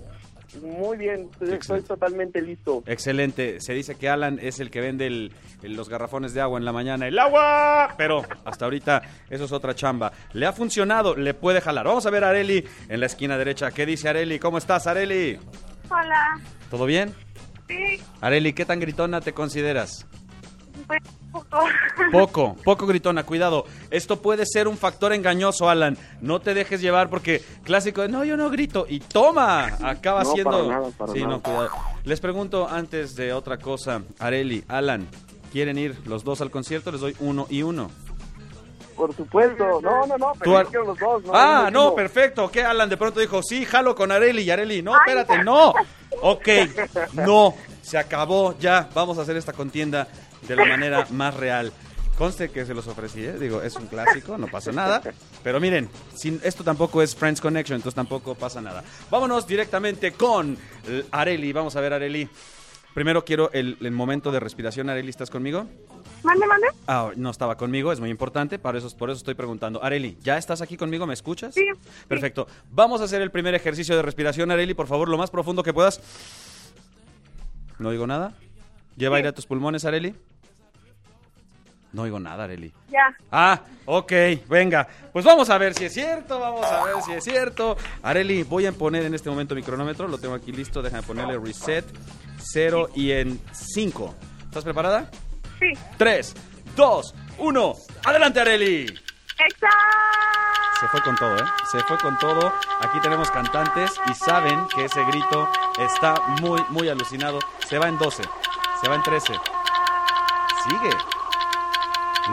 Muy 0.60 0.98
bien, 0.98 1.28
estoy 1.32 1.52
Excelente. 1.52 1.88
totalmente 1.88 2.42
listo. 2.42 2.82
Excelente. 2.86 3.58
Se 3.60 3.72
dice 3.72 3.94
que 3.94 4.08
Alan 4.10 4.38
es 4.42 4.60
el 4.60 4.70
que 4.70 4.80
vende 4.82 5.06
el- 5.06 5.32
el- 5.62 5.74
los 5.76 5.88
garrafones 5.88 6.34
de 6.34 6.42
agua 6.42 6.58
en 6.58 6.64
la 6.66 6.72
mañana. 6.72 7.06
¡El 7.06 7.18
agua! 7.18 7.94
Pero 7.96 8.22
hasta 8.44 8.66
ahorita 8.66 9.00
eso 9.30 9.44
es 9.44 9.52
otra 9.52 9.74
chamba. 9.74 10.12
Le 10.34 10.44
ha 10.44 10.52
funcionado, 10.52 11.16
le 11.16 11.32
puede 11.32 11.60
jalar. 11.62 11.86
Vamos 11.86 12.04
a 12.04 12.10
ver 12.10 12.24
a 12.24 12.30
Areli 12.30 12.64
en 12.88 13.00
la 13.00 13.06
esquina 13.06 13.38
derecha. 13.38 13.70
¿Qué 13.70 13.86
dice 13.86 14.08
Areli? 14.10 14.38
¿Cómo 14.38 14.58
estás, 14.58 14.86
Areli? 14.86 15.38
Hola, 15.88 16.38
¿Todo 16.70 16.84
bien? 16.84 17.14
sí, 17.68 18.02
Areli, 18.20 18.52
¿qué 18.52 18.64
tan 18.66 18.78
gritona 18.80 19.20
te 19.22 19.32
consideras? 19.32 20.06
pues 20.86 21.00
poco. 21.32 21.58
Poco, 22.12 22.56
poco 22.62 22.86
gritona, 22.86 23.24
cuidado. 23.24 23.64
Esto 23.90 24.20
puede 24.20 24.44
ser 24.44 24.68
un 24.68 24.76
factor 24.76 25.12
engañoso, 25.14 25.70
Alan. 25.70 25.96
No 26.20 26.40
te 26.40 26.52
dejes 26.52 26.80
llevar 26.82 27.08
porque 27.08 27.42
clásico 27.64 28.02
de 28.02 28.08
no, 28.08 28.24
yo 28.24 28.36
no 28.36 28.50
grito. 28.50 28.84
Y 28.88 29.00
toma, 29.00 29.66
acaba 29.82 30.24
No, 30.24 30.32
siendo. 30.32 30.50
para 30.50 30.80
nada, 30.80 30.90
para 30.98 31.12
sí, 31.12 31.20
nada. 31.20 31.30
no, 31.32 31.42
cuidado. 31.42 31.70
Les 32.04 32.20
pregunto 32.20 32.68
antes 32.68 33.14
de 33.14 33.32
otra 33.32 33.56
cosa, 33.58 34.02
Areli, 34.18 34.64
Alan, 34.68 35.08
¿Quieren 35.52 35.76
ir 35.78 35.96
los 36.06 36.24
dos 36.24 36.40
al 36.40 36.50
concierto? 36.50 36.90
Les 36.92 37.00
doy 37.02 37.14
uno 37.20 37.46
y 37.50 37.62
uno. 37.62 37.90
Por 38.96 39.14
supuesto. 39.14 39.80
No, 39.82 40.06
no, 40.06 40.16
no, 40.18 40.32
Tú, 40.32 40.38
pero 40.40 40.56
Ar- 40.58 40.64
yo 40.64 40.70
quiero 40.70 40.86
los 40.86 40.98
dos. 40.98 41.24
No, 41.24 41.32
ah, 41.34 41.68
no, 41.72 41.86
uno. 41.88 41.94
perfecto. 41.94 42.50
¿Qué? 42.50 42.62
Alan 42.62 42.88
de 42.88 42.96
pronto 42.96 43.20
dijo, 43.20 43.42
sí, 43.42 43.64
jalo 43.64 43.94
con 43.94 44.10
Areli 44.12 44.42
y 44.42 44.50
Areli. 44.50 44.82
No, 44.82 44.94
espérate, 44.96 45.42
no. 45.44 45.74
Ok, 46.22 46.48
no. 47.14 47.54
Se 47.82 47.98
acabó, 47.98 48.56
ya. 48.58 48.88
Vamos 48.94 49.18
a 49.18 49.22
hacer 49.22 49.36
esta 49.36 49.52
contienda 49.52 50.06
de 50.46 50.56
la 50.56 50.64
manera 50.64 51.06
más 51.10 51.34
real. 51.34 51.72
Conste 52.16 52.50
que 52.50 52.66
se 52.66 52.74
los 52.74 52.86
ofrecí, 52.86 53.24
¿eh? 53.24 53.38
digo, 53.38 53.62
es 53.62 53.74
un 53.76 53.86
clásico, 53.86 54.36
no 54.36 54.46
pasa 54.46 54.70
nada. 54.70 55.02
Pero 55.42 55.58
miren, 55.60 55.88
sin, 56.14 56.40
esto 56.44 56.62
tampoco 56.62 57.02
es 57.02 57.16
Friends 57.16 57.40
Connection, 57.40 57.76
entonces 57.76 57.96
tampoco 57.96 58.34
pasa 58.34 58.60
nada. 58.60 58.84
Vámonos 59.10 59.46
directamente 59.46 60.12
con 60.12 60.56
Areli. 61.10 61.52
Vamos 61.52 61.74
a 61.74 61.80
ver, 61.80 61.94
Areli. 61.94 62.28
Primero 62.94 63.24
quiero 63.24 63.50
el, 63.52 63.78
el 63.80 63.90
momento 63.92 64.30
de 64.30 64.40
respiración. 64.40 64.90
Areli, 64.90 65.08
¿estás 65.08 65.30
conmigo? 65.30 65.66
Mande, 66.22 66.46
mande. 66.46 66.66
Ah, 66.86 67.10
no 67.16 67.30
estaba 67.30 67.56
conmigo, 67.56 67.92
es 67.92 67.98
muy 67.98 68.10
importante, 68.10 68.58
por 68.58 68.76
eso, 68.76 68.96
por 68.96 69.10
eso 69.10 69.18
estoy 69.18 69.34
preguntando. 69.34 69.82
Areli, 69.82 70.18
¿ya 70.20 70.38
estás 70.38 70.60
aquí 70.60 70.76
conmigo? 70.76 71.06
¿Me 71.06 71.14
escuchas? 71.14 71.54
Sí. 71.54 71.66
Perfecto. 72.06 72.46
Vamos 72.70 73.00
a 73.00 73.04
hacer 73.04 73.22
el 73.22 73.30
primer 73.30 73.54
ejercicio 73.54 73.96
de 73.96 74.02
respiración, 74.02 74.50
Areli, 74.50 74.74
por 74.74 74.86
favor, 74.86 75.08
lo 75.08 75.18
más 75.18 75.30
profundo 75.30 75.62
que 75.62 75.72
puedas. 75.72 76.00
No 77.78 77.88
oigo 77.88 78.06
nada. 78.06 78.34
Lleva 78.96 79.16
aire 79.16 79.30
a 79.30 79.32
tus 79.32 79.46
pulmones, 79.46 79.84
Areli. 79.84 80.14
No 81.92 82.02
oigo 82.02 82.18
nada, 82.18 82.44
Areli. 82.44 82.72
Ya. 82.88 83.14
Ah, 83.30 83.60
ok, 83.84 84.12
venga. 84.48 84.88
Pues 85.12 85.24
vamos 85.24 85.50
a 85.50 85.58
ver 85.58 85.74
si 85.74 85.84
es 85.84 85.92
cierto, 85.92 86.40
vamos 86.40 86.64
a 86.64 86.84
ver 86.84 87.02
si 87.02 87.12
es 87.12 87.24
cierto. 87.24 87.76
Areli, 88.02 88.44
voy 88.44 88.66
a 88.66 88.72
poner 88.72 89.04
en 89.04 89.14
este 89.14 89.28
momento 89.28 89.54
mi 89.54 89.62
cronómetro, 89.62 90.08
lo 90.08 90.18
tengo 90.18 90.34
aquí 90.34 90.52
listo, 90.52 90.80
déjame 90.80 91.02
ponerle 91.02 91.38
reset, 91.38 91.84
cero 92.38 92.88
y 92.94 93.12
en 93.12 93.40
cinco. 93.52 94.14
¿Estás 94.44 94.64
preparada? 94.64 95.10
Sí. 95.58 95.72
3, 95.96 96.34
2, 96.76 97.14
1. 97.38 97.74
¡Adelante, 98.04 98.40
Areli! 98.40 98.82
Exa. 98.82 99.70
Se 100.80 100.88
fue 100.88 101.00
con 101.02 101.14
todo, 101.16 101.36
¿eh? 101.36 101.44
Se 101.70 101.78
fue 101.84 101.96
con 101.98 102.18
todo. 102.18 102.52
Aquí 102.80 102.98
tenemos 103.00 103.30
cantantes 103.30 103.92
y 104.10 104.14
saben 104.14 104.66
que 104.74 104.86
ese 104.86 105.04
grito 105.04 105.48
está 105.78 106.14
muy, 106.40 106.60
muy 106.70 106.88
alucinado. 106.88 107.38
Se 107.68 107.78
va 107.78 107.88
en 107.88 107.98
12, 107.98 108.22
se 108.80 108.88
va 108.88 108.96
en 108.96 109.02
13. 109.02 109.32
Sigue. 110.64 110.90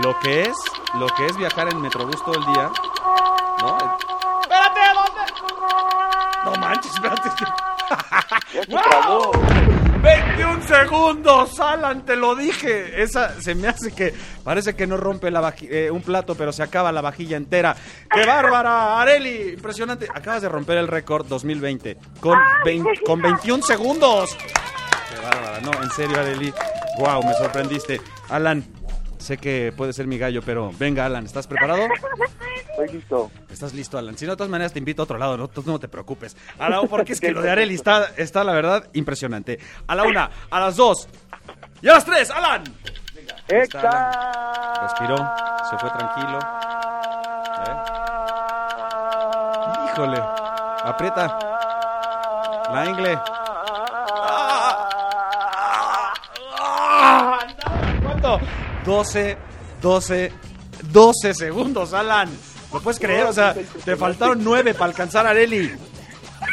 Lo 0.03 0.17
que 0.19 0.43
es, 0.43 0.57
lo 0.95 1.07
que 1.07 1.25
es 1.25 1.37
viajar 1.37 1.67
en 1.71 1.81
Metrobús 1.81 2.23
todo 2.23 2.35
el 2.35 2.45
día. 2.53 2.71
¿No? 3.61 3.77
¡Espérate! 4.41 4.79
¿Dónde? 4.95 6.45
No 6.45 6.51
manches, 6.55 6.93
espérate. 6.93 7.29
Ya 8.53 8.63
se 8.63 8.89
trabó. 8.89 9.31
21 10.01 10.61
segundos, 10.65 11.59
Alan, 11.59 12.05
te 12.05 12.15
lo 12.15 12.33
dije. 12.35 13.01
Esa 13.03 13.41
se 13.41 13.53
me 13.53 13.67
hace 13.67 13.91
que 13.93 14.13
parece 14.45 14.73
que 14.73 14.87
no 14.87 14.95
rompe 14.95 15.29
la 15.29 15.41
vaji- 15.41 15.67
eh, 15.69 15.91
un 15.91 16.01
plato, 16.01 16.35
pero 16.35 16.53
se 16.53 16.63
acaba 16.63 16.93
la 16.93 17.01
vajilla 17.01 17.35
entera. 17.35 17.75
¡Qué 18.09 18.25
bárbara, 18.25 19.01
Areli! 19.01 19.51
Impresionante. 19.55 20.07
Acabas 20.13 20.41
de 20.41 20.47
romper 20.47 20.77
el 20.77 20.87
récord 20.87 21.25
2020 21.27 21.97
con, 22.21 22.39
con 23.05 23.21
21 23.21 23.61
segundos. 23.63 24.37
¡Qué 24.37 25.19
bárbara! 25.21 25.59
No, 25.61 25.71
en 25.83 25.91
serio, 25.91 26.17
Areli. 26.17 26.53
Wow, 26.99 27.21
me 27.25 27.33
sorprendiste. 27.33 27.99
Alan, 28.29 28.63
sé 29.19 29.37
que 29.37 29.71
puede 29.75 29.93
ser 29.93 30.07
mi 30.07 30.17
gallo, 30.17 30.41
pero 30.41 30.71
venga, 30.79 31.05
Alan, 31.05 31.25
¿estás 31.25 31.45
preparado? 31.45 31.81
Estoy 32.71 32.87
listo. 32.97 33.31
Estás 33.49 33.73
listo, 33.73 33.97
Alan. 33.97 34.17
Si 34.17 34.25
no, 34.25 34.31
de 34.31 34.37
todas 34.37 34.49
maneras 34.49 34.73
te 34.73 34.79
invito 34.79 35.01
a 35.01 35.03
otro 35.03 35.17
lado, 35.17 35.37
no, 35.37 35.47
Tú 35.47 35.63
no 35.65 35.79
te 35.79 35.87
preocupes. 35.87 36.35
A 36.57 36.69
la, 36.69 36.81
porque 36.81 37.13
es 37.13 37.21
que 37.21 37.31
lo 37.31 37.41
de 37.41 37.51
Areli 37.51 37.75
está, 37.75 38.11
está, 38.17 38.43
la 38.43 38.53
verdad, 38.53 38.87
impresionante. 38.93 39.59
A 39.87 39.95
la 39.95 40.03
una, 40.03 40.31
a 40.49 40.59
las 40.59 40.75
dos 40.75 41.07
y 41.81 41.89
a 41.89 41.93
las 41.93 42.05
tres, 42.05 42.31
Alan. 42.31 42.63
Exa. 43.47 44.81
Respiró, 44.81 45.17
se 45.69 45.77
fue 45.77 45.89
tranquilo. 45.91 46.39
Híjole, 49.85 50.21
aprieta. 50.83 51.39
La 52.71 52.85
ingle. 52.85 53.19
12, 58.89 59.37
12, 59.83 60.31
12 60.91 61.33
segundos, 61.35 61.93
Alan. 61.93 62.27
¿Lo 62.73 62.81
puedes 62.81 62.99
creer? 62.99 63.27
O 63.27 63.33
sea, 63.33 63.53
te 63.85 63.95
faltaron 63.95 64.43
9 64.43 64.73
para 64.73 64.85
alcanzar 64.85 65.27
a 65.27 65.29
Areli. 65.29 65.71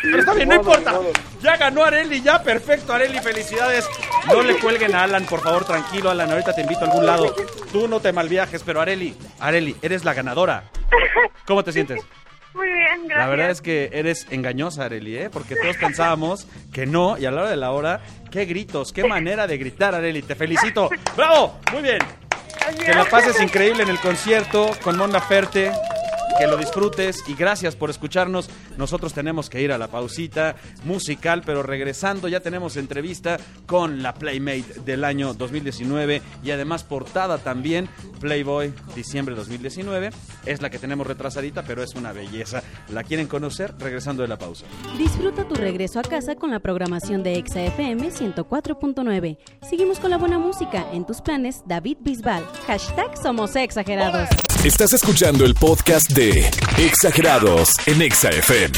Pero 0.02 0.18
está 0.18 0.34
bien, 0.34 0.50
no 0.50 0.56
importa. 0.56 1.00
Ya 1.40 1.56
ganó 1.56 1.82
Areli, 1.82 2.20
ya 2.20 2.42
perfecto, 2.42 2.92
Areli, 2.92 3.20
felicidades. 3.20 3.88
No 4.26 4.42
le 4.42 4.58
cuelguen 4.58 4.94
a 4.94 5.04
Alan, 5.04 5.24
por 5.24 5.40
favor, 5.40 5.64
tranquilo, 5.64 6.10
Alan. 6.10 6.30
Ahorita 6.30 6.54
te 6.54 6.60
invito 6.60 6.80
a 6.80 6.88
algún 6.88 7.06
lado. 7.06 7.34
Tú 7.72 7.88
no 7.88 8.00
te 8.00 8.12
malviajes, 8.12 8.62
pero 8.62 8.82
Areli, 8.82 9.16
Areli, 9.40 9.74
eres 9.80 10.04
la 10.04 10.12
ganadora. 10.12 10.64
¿Cómo 11.46 11.64
te 11.64 11.72
sientes? 11.72 12.02
Muy 12.52 12.68
bien, 12.68 13.06
gracias. 13.06 13.18
La 13.18 13.26
verdad 13.28 13.50
es 13.50 13.62
que 13.62 13.88
eres 13.94 14.26
engañosa, 14.30 14.84
Areli, 14.84 15.16
¿eh? 15.16 15.30
Porque 15.30 15.56
todos 15.56 15.76
pensábamos 15.78 16.46
que 16.70 16.84
no, 16.84 17.16
y 17.16 17.24
a 17.24 17.30
la 17.30 17.42
hora 17.42 17.50
de 17.50 17.56
la 17.56 17.70
hora, 17.70 18.00
qué 18.30 18.44
gritos, 18.44 18.92
qué 18.92 19.04
manera 19.04 19.46
de 19.46 19.56
gritar, 19.56 19.94
Areli. 19.94 20.20
Te 20.20 20.34
felicito. 20.34 20.90
¡Bravo! 21.16 21.58
Muy 21.72 21.80
bien. 21.80 22.25
Que 22.74 22.92
la 22.92 23.04
pases 23.04 23.40
increíble 23.40 23.84
en 23.84 23.88
el 23.88 24.00
concierto 24.00 24.72
con 24.82 24.96
Mon 24.96 25.12
Laferte. 25.12 25.72
Que 26.38 26.46
lo 26.46 26.58
disfrutes 26.58 27.24
y 27.28 27.34
gracias 27.34 27.76
por 27.76 27.88
escucharnos. 27.88 28.50
Nosotros 28.76 29.14
tenemos 29.14 29.48
que 29.48 29.62
ir 29.62 29.72
a 29.72 29.78
la 29.78 29.88
pausita 29.88 30.56
musical, 30.84 31.42
pero 31.46 31.62
regresando 31.62 32.28
ya 32.28 32.40
tenemos 32.40 32.76
entrevista 32.76 33.38
con 33.64 34.02
la 34.02 34.12
Playmate 34.12 34.80
del 34.84 35.04
año 35.04 35.32
2019 35.32 36.20
y 36.44 36.50
además 36.50 36.84
portada 36.84 37.38
también 37.38 37.88
Playboy 38.20 38.74
diciembre 38.94 39.34
2019. 39.34 40.10
Es 40.44 40.60
la 40.60 40.68
que 40.68 40.78
tenemos 40.78 41.06
retrasadita, 41.06 41.62
pero 41.62 41.82
es 41.82 41.94
una 41.94 42.12
belleza. 42.12 42.62
¿La 42.92 43.02
quieren 43.02 43.28
conocer? 43.28 43.74
Regresando 43.78 44.22
de 44.22 44.28
la 44.28 44.36
pausa. 44.36 44.66
Disfruta 44.98 45.48
tu 45.48 45.54
regreso 45.54 46.00
a 46.00 46.02
casa 46.02 46.34
con 46.34 46.50
la 46.50 46.60
programación 46.60 47.22
de 47.22 47.36
Exa 47.38 47.62
FM 47.62 48.10
104.9. 48.10 49.38
Seguimos 49.62 49.98
con 50.00 50.10
la 50.10 50.18
buena 50.18 50.38
música 50.38 50.86
en 50.92 51.06
tus 51.06 51.22
planes, 51.22 51.62
David 51.66 51.96
Bisbal. 52.00 52.44
Hashtag 52.66 53.16
somos 53.16 53.56
exagerados. 53.56 54.28
Estás 54.66 54.92
escuchando 54.94 55.44
el 55.44 55.54
podcast 55.54 56.10
de 56.10 56.44
Exagerados 56.76 57.70
en 57.86 58.02
Exa 58.02 58.30
FM. 58.30 58.76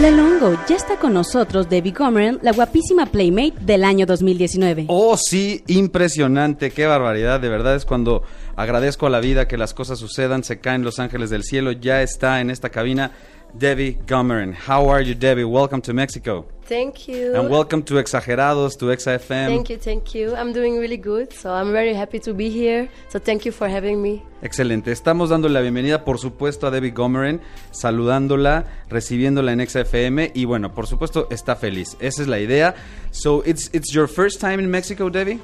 La 0.00 0.10
Longo, 0.10 0.58
ya 0.66 0.74
está 0.74 0.98
con 0.98 1.12
nosotros 1.12 1.68
Debbie 1.68 1.92
Gomeran, 1.92 2.38
la 2.40 2.52
guapísima 2.52 3.04
Playmate 3.04 3.52
del 3.60 3.84
año 3.84 4.06
2019. 4.06 4.86
Oh, 4.88 5.18
sí, 5.18 5.62
impresionante, 5.66 6.70
qué 6.70 6.86
barbaridad, 6.86 7.40
de 7.40 7.50
verdad 7.50 7.76
es 7.76 7.84
cuando 7.84 8.22
agradezco 8.56 9.06
a 9.06 9.10
la 9.10 9.20
vida 9.20 9.46
que 9.48 9.58
las 9.58 9.74
cosas 9.74 9.98
sucedan, 9.98 10.44
se 10.44 10.60
caen 10.60 10.82
los 10.82 10.98
ángeles 10.98 11.28
del 11.28 11.44
cielo, 11.44 11.72
ya 11.72 12.00
está 12.00 12.40
en 12.40 12.48
esta 12.48 12.70
cabina 12.70 13.12
Debbie 13.56 13.94
Gomeran. 14.06 14.52
How 14.52 14.88
are 14.88 15.00
you, 15.00 15.14
Debbie? 15.14 15.44
Welcome 15.44 15.80
to 15.82 15.92
Mexico. 15.92 16.44
Thank 16.68 17.08
you. 17.08 17.34
And 17.34 17.48
welcome 17.48 17.82
to 17.84 17.94
Exagerados, 17.94 18.76
to 18.78 18.86
XFM. 18.86 19.46
Thank 19.46 19.70
you, 19.70 19.78
thank 19.78 20.14
you. 20.14 20.36
I'm 20.36 20.52
doing 20.52 20.78
really 20.78 20.98
good, 20.98 21.32
so 21.32 21.50
I'm 21.50 21.72
very 21.72 21.94
happy 21.94 22.18
to 22.20 22.34
be 22.34 22.50
here. 22.50 22.90
So 23.08 23.18
thank 23.18 23.46
you 23.46 23.52
for 23.52 23.68
having 23.68 24.02
me. 24.02 24.22
Excelente. 24.42 24.92
Estamos 24.92 25.30
dándole 25.30 25.54
la 25.54 25.62
bienvenida, 25.62 26.04
por 26.04 26.18
supuesto, 26.18 26.66
a 26.66 26.70
Debbie 26.70 26.90
Gomeran, 26.90 27.40
saludándola, 27.70 28.66
recibiéndola 28.90 29.52
en 29.52 29.66
XFM 29.66 30.32
y 30.34 30.44
bueno, 30.44 30.74
por 30.74 30.86
supuesto, 30.86 31.26
está 31.30 31.56
feliz. 31.56 31.96
Esa 32.00 32.20
es 32.20 32.28
la 32.28 32.38
idea. 32.38 32.74
So, 33.12 33.42
it's 33.46 33.70
it's 33.72 33.90
your 33.90 34.06
first 34.06 34.38
time 34.38 34.60
in 34.62 34.70
Mexico, 34.70 35.08
Debbie? 35.08 35.40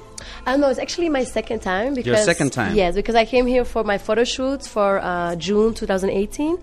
Uh, 0.46 0.58
no, 0.58 0.68
it's 0.68 0.78
actually 0.78 1.08
my 1.08 1.24
second 1.24 1.60
time 1.60 1.94
because 1.94 2.22
second 2.26 2.52
time. 2.52 2.74
Yes, 2.74 2.94
because 2.96 3.14
I 3.16 3.24
came 3.24 3.46
here 3.46 3.64
for 3.64 3.82
my 3.82 3.96
photo 3.96 4.24
shoots 4.24 4.68
for 4.68 5.00
uh, 5.02 5.36
June 5.36 5.72
2018, 5.72 6.58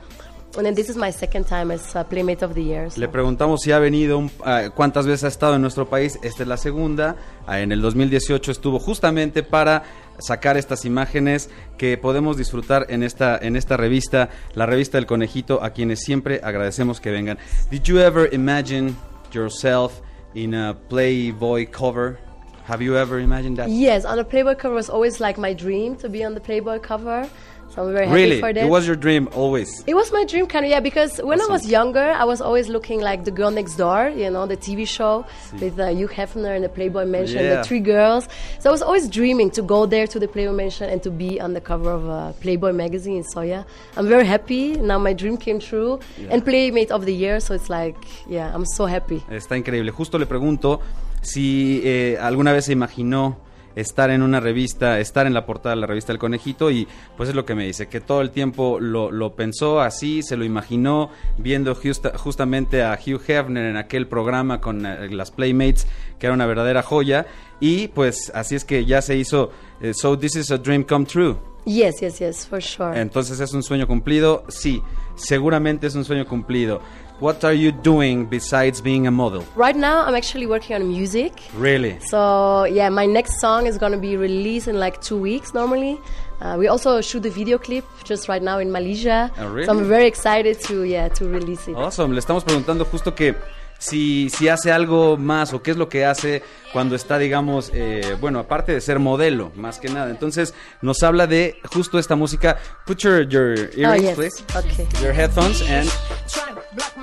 and 0.58 0.65
then 0.65 0.75
this 0.75 0.89
is 0.89 0.96
my 0.98 1.12
second 1.12 1.46
time 1.46 1.72
as 1.72 1.96
uh, 1.96 2.03
Playmate 2.03 2.43
of 2.43 2.53
the 2.53 2.63
Year. 2.63 2.89
so- 2.91 3.00
Le 3.00 3.08
preguntamos 3.08 3.62
si 3.62 3.72
ha 3.72 3.79
venido, 3.79 4.22
ah, 4.43 4.70
cuántas 4.75 5.05
veces 5.05 5.24
ha 5.24 5.27
estado 5.29 5.55
en 5.55 5.62
nuestro 5.62 5.88
país. 5.89 6.20
Esta 6.24 6.43
es 6.43 6.48
la 6.50 6.58
segunda. 6.58 7.15
Ah, 7.48 7.60
en 7.62 7.72
el 7.72 7.81
2018 7.81 8.51
estuvo 8.51 8.79
justamente 8.79 9.43
para 9.43 9.84
sacar 10.20 10.58
estas 10.58 10.86
imágenes 10.86 11.50
que 11.77 11.98
podemos 11.98 12.38
disfrutar 12.38 12.86
en 12.89 13.01
esta, 13.03 13.38
en 13.38 13.55
esta 13.55 13.75
revista, 13.77 14.29
la 14.53 14.65
revista 14.65 14.98
del 14.98 15.05
conejito, 15.08 15.63
a 15.63 15.72
quienes 15.72 16.01
siempre 16.01 16.41
agradecemos 16.43 17.00
que 17.00 17.12
vengan. 17.12 17.38
Did 17.72 17.84
you 17.84 18.00
ever 18.00 18.31
imagine 18.34 18.96
yourself 19.34 19.93
in 20.36 20.53
a 20.53 20.77
Playboy 20.89 21.65
cover? 21.67 22.17
Have 22.65 22.82
you 22.82 22.96
ever 22.98 23.20
imagined 23.20 23.58
that? 23.58 23.70
Yes, 23.70 24.06
on 24.06 24.18
the 24.18 24.24
Playboy 24.24 24.56
cover 24.56 24.75
was 24.75 24.89
always 24.89 25.20
like 25.20 25.38
my 25.38 25.53
dream 25.53 25.96
to 25.98 26.10
be 26.10 26.24
on 26.24 26.34
the 26.36 26.39
Playboy 26.41 26.80
cover. 26.80 27.27
So 27.74 27.84
I'm 27.88 27.94
very 27.94 28.06
happy 28.06 28.22
Really? 28.22 28.39
for 28.41 28.51
that. 28.51 28.65
It 28.65 28.70
was 28.70 28.86
your 28.86 28.98
dream 28.98 29.30
always. 29.34 29.82
It 29.88 29.94
was 29.94 30.12
my 30.12 30.25
dream, 30.25 30.46
kind 30.46 30.65
of, 30.65 30.72
yeah. 30.72 30.82
Because 30.82 31.20
when 31.24 31.39
Awesome. 31.39 31.51
I 31.51 31.53
was 31.53 31.72
younger, 31.72 32.03
I 32.12 32.25
was 32.25 32.41
always 32.41 32.68
looking 32.68 33.00
like 33.00 33.24
the 33.24 33.32
girl 33.32 33.50
next 33.50 33.75
door, 33.77 34.10
you 34.10 34.30
know, 34.30 34.46
the 34.46 34.58
TV 34.58 34.86
show 34.86 35.25
with 35.53 35.80
uh, 35.80 35.88
Hugh 35.88 36.10
Hefner 36.10 36.53
and 36.53 36.65
the 36.65 36.70
Playboy 36.70 37.06
Mansion, 37.06 37.41
Yeah. 37.41 37.56
the 37.56 37.63
three 37.63 37.80
girls. 37.80 38.27
So 38.60 38.70
I 38.70 38.74
was 38.74 38.82
always 38.82 39.08
dreaming 39.08 39.51
to 39.51 39.62
go 39.62 39.86
there 39.86 40.06
to 40.06 40.20
the 40.20 40.27
Playboy 40.27 40.51
Mansion 40.53 40.89
and 40.89 41.01
to 41.03 41.10
be 41.10 41.39
on 41.39 41.53
the 41.53 41.62
cover 41.62 41.91
of 41.91 42.10
uh, 42.10 42.34
Playboy 42.41 42.74
magazine. 42.74 43.24
So 43.24 43.39
yeah, 43.39 43.63
I'm 43.96 44.08
very 44.10 44.25
happy. 44.25 44.75
Now 44.75 45.00
my 45.00 45.13
dream 45.13 45.38
came 45.38 45.60
true, 45.60 46.01
and 46.30 46.44
Playmate 46.44 46.91
of 46.91 47.06
the 47.06 47.13
Year. 47.13 47.39
So 47.39 47.53
it's 47.53 47.70
like, 47.70 47.96
yeah, 48.27 48.51
I'm 48.53 48.65
so 48.65 48.86
happy. 48.86 49.24
Está 49.30 49.56
increíble. 49.56 49.91
Justo 49.91 50.18
le 50.20 50.25
pregunto 50.25 50.82
si 51.22 51.82
eh, 51.84 52.18
alguna 52.22 52.51
vez 52.51 52.66
se 52.66 52.74
imaginó 52.74 53.40
estar 53.74 54.10
en 54.10 54.22
una 54.22 54.42
revista, 54.42 55.00
estar 55.00 55.25
en 55.28 55.34
la 55.34 55.46
portada 55.46 55.75
de 55.75 55.80
la 55.80 55.88
revista 55.88 56.12
El 56.12 56.20
Conejito 56.20 56.72
y 56.72 56.90
pues 57.16 57.30
es 57.30 57.36
lo 57.36 57.46
que 57.46 57.56
me 57.56 57.66
dice, 57.66 57.88
que 57.88 58.01
todo 58.01 58.20
el 58.20 58.32
tiempo 58.32 58.80
lo, 58.82 59.34
pensó 59.36 59.80
así, 59.80 60.24
se 60.24 60.36
lo 60.36 60.44
imaginó 60.44 61.10
viendo 61.38 61.74
justa- 61.74 62.18
justamente 62.18 62.84
a 62.84 63.00
Hugh 63.00 63.22
Hefner 63.25 63.66
en 63.68 63.78
aquel 63.78 64.08
programa 64.08 64.60
con 64.60 64.86
eh, 64.86 65.10
las 65.12 65.32
Playmates, 65.32 65.88
que 66.20 66.25
era 66.25 66.34
una 66.34 66.48
verdadera 66.48 66.82
joya 66.84 67.28
y 67.62 67.88
pues 67.88 68.30
así 68.36 68.56
es 68.56 68.66
que 68.66 68.84
ya 68.86 69.01
se 69.01 69.16
hizo 69.16 69.51
eh, 69.80 69.94
So 69.94 70.20
This 70.20 70.36
is 70.36 70.51
a 70.51 70.58
Dream 70.58 70.84
Come 70.84 71.06
True. 71.06 71.38
Yes, 71.65 72.01
yes, 72.01 72.20
yes, 72.20 72.46
for 72.46 72.62
sure. 72.62 73.00
Entonces 73.00 73.39
es 73.39 73.53
un 73.53 73.62
sueño 73.62 73.88
cumplido, 73.88 74.44
sí, 74.48 74.82
seguramente 75.15 75.88
es 75.88 75.96
un 75.96 76.03
sueño 76.03 76.25
cumplido. 76.27 76.82
What 77.20 77.44
are 77.44 77.53
you 77.53 77.72
doing 77.72 78.27
besides 78.27 78.82
being 78.82 79.06
a 79.06 79.12
model? 79.12 79.44
right 79.56 79.75
now, 79.75 80.03
I'm 80.03 80.15
actually 80.15 80.48
working 80.48 80.75
on 80.75 80.88
music. 80.88 81.34
Really? 81.56 82.00
So 82.10 82.65
yeah, 82.65 82.89
my 82.89 83.06
next 83.06 83.39
song 83.39 83.68
is 83.68 83.77
gonna 83.77 84.00
be 84.00 84.18
released 84.18 84.68
in 84.68 84.80
like 84.80 85.01
two 85.01 85.18
weeks 85.18 85.53
normally. 85.53 86.00
Uh, 86.41 86.56
we 86.58 86.68
also 86.68 87.00
shoot 87.01 87.22
the 87.22 87.30
video 87.30 87.60
clip 87.60 87.86
just 88.03 88.27
right 88.27 88.41
now 88.41 88.58
in 88.58 88.72
Malaysia. 88.72 89.30
Oh, 89.38 89.50
really? 89.50 89.65
So 89.65 89.74
I'm 89.74 89.88
very 89.88 90.08
excited 90.08 90.60
to 90.62 90.84
yeah 90.84 91.10
to 91.10 91.25
release 91.30 91.68
it. 91.68 91.75
Awesome. 91.75 92.13
Le 92.13 92.20
estamos 92.20 92.44
preguntando 92.44 92.86
justo 92.86 93.13
que 93.13 93.36
si, 93.82 94.30
si 94.30 94.48
hace 94.48 94.72
algo 94.72 95.18
más 95.18 95.54
o 95.54 95.64
qué 95.64 95.72
es 95.72 95.78
lo 95.78 95.90
que 95.90 96.06
hace 96.06 96.44
cuando 96.72 96.96
está, 96.96 97.18
digamos, 97.18 97.72
eh, 97.74 98.16
bueno, 98.22 98.38
aparte 98.38 98.74
de 98.74 98.80
ser 98.80 99.00
modelo, 99.00 99.52
más 99.56 99.80
que 99.80 99.90
nada. 99.90 100.12
Entonces, 100.12 100.54
nos 100.82 101.02
habla 101.02 101.26
de 101.26 101.60
justo 101.74 101.98
esta 101.98 102.16
música. 102.16 102.58
Put 102.86 103.00
your, 103.00 103.28
your 103.28 103.56
oh 103.58 103.80
earrings, 103.80 104.04
yes. 104.04 104.16
please. 104.16 104.44
Okay. 104.56 104.88
Your 105.02 105.14
headphones 105.14 105.64
and 105.64 105.90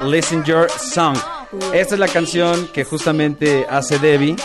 listen 0.09 0.45
your 0.45 0.71
song. 0.71 1.17
Esta 1.75 1.95
es 1.97 1.99
la 1.99 2.09
canción 2.09 2.69
que 2.69 2.85
justamente 2.85 3.67
hace 3.69 3.99
Debbie. 3.99 4.37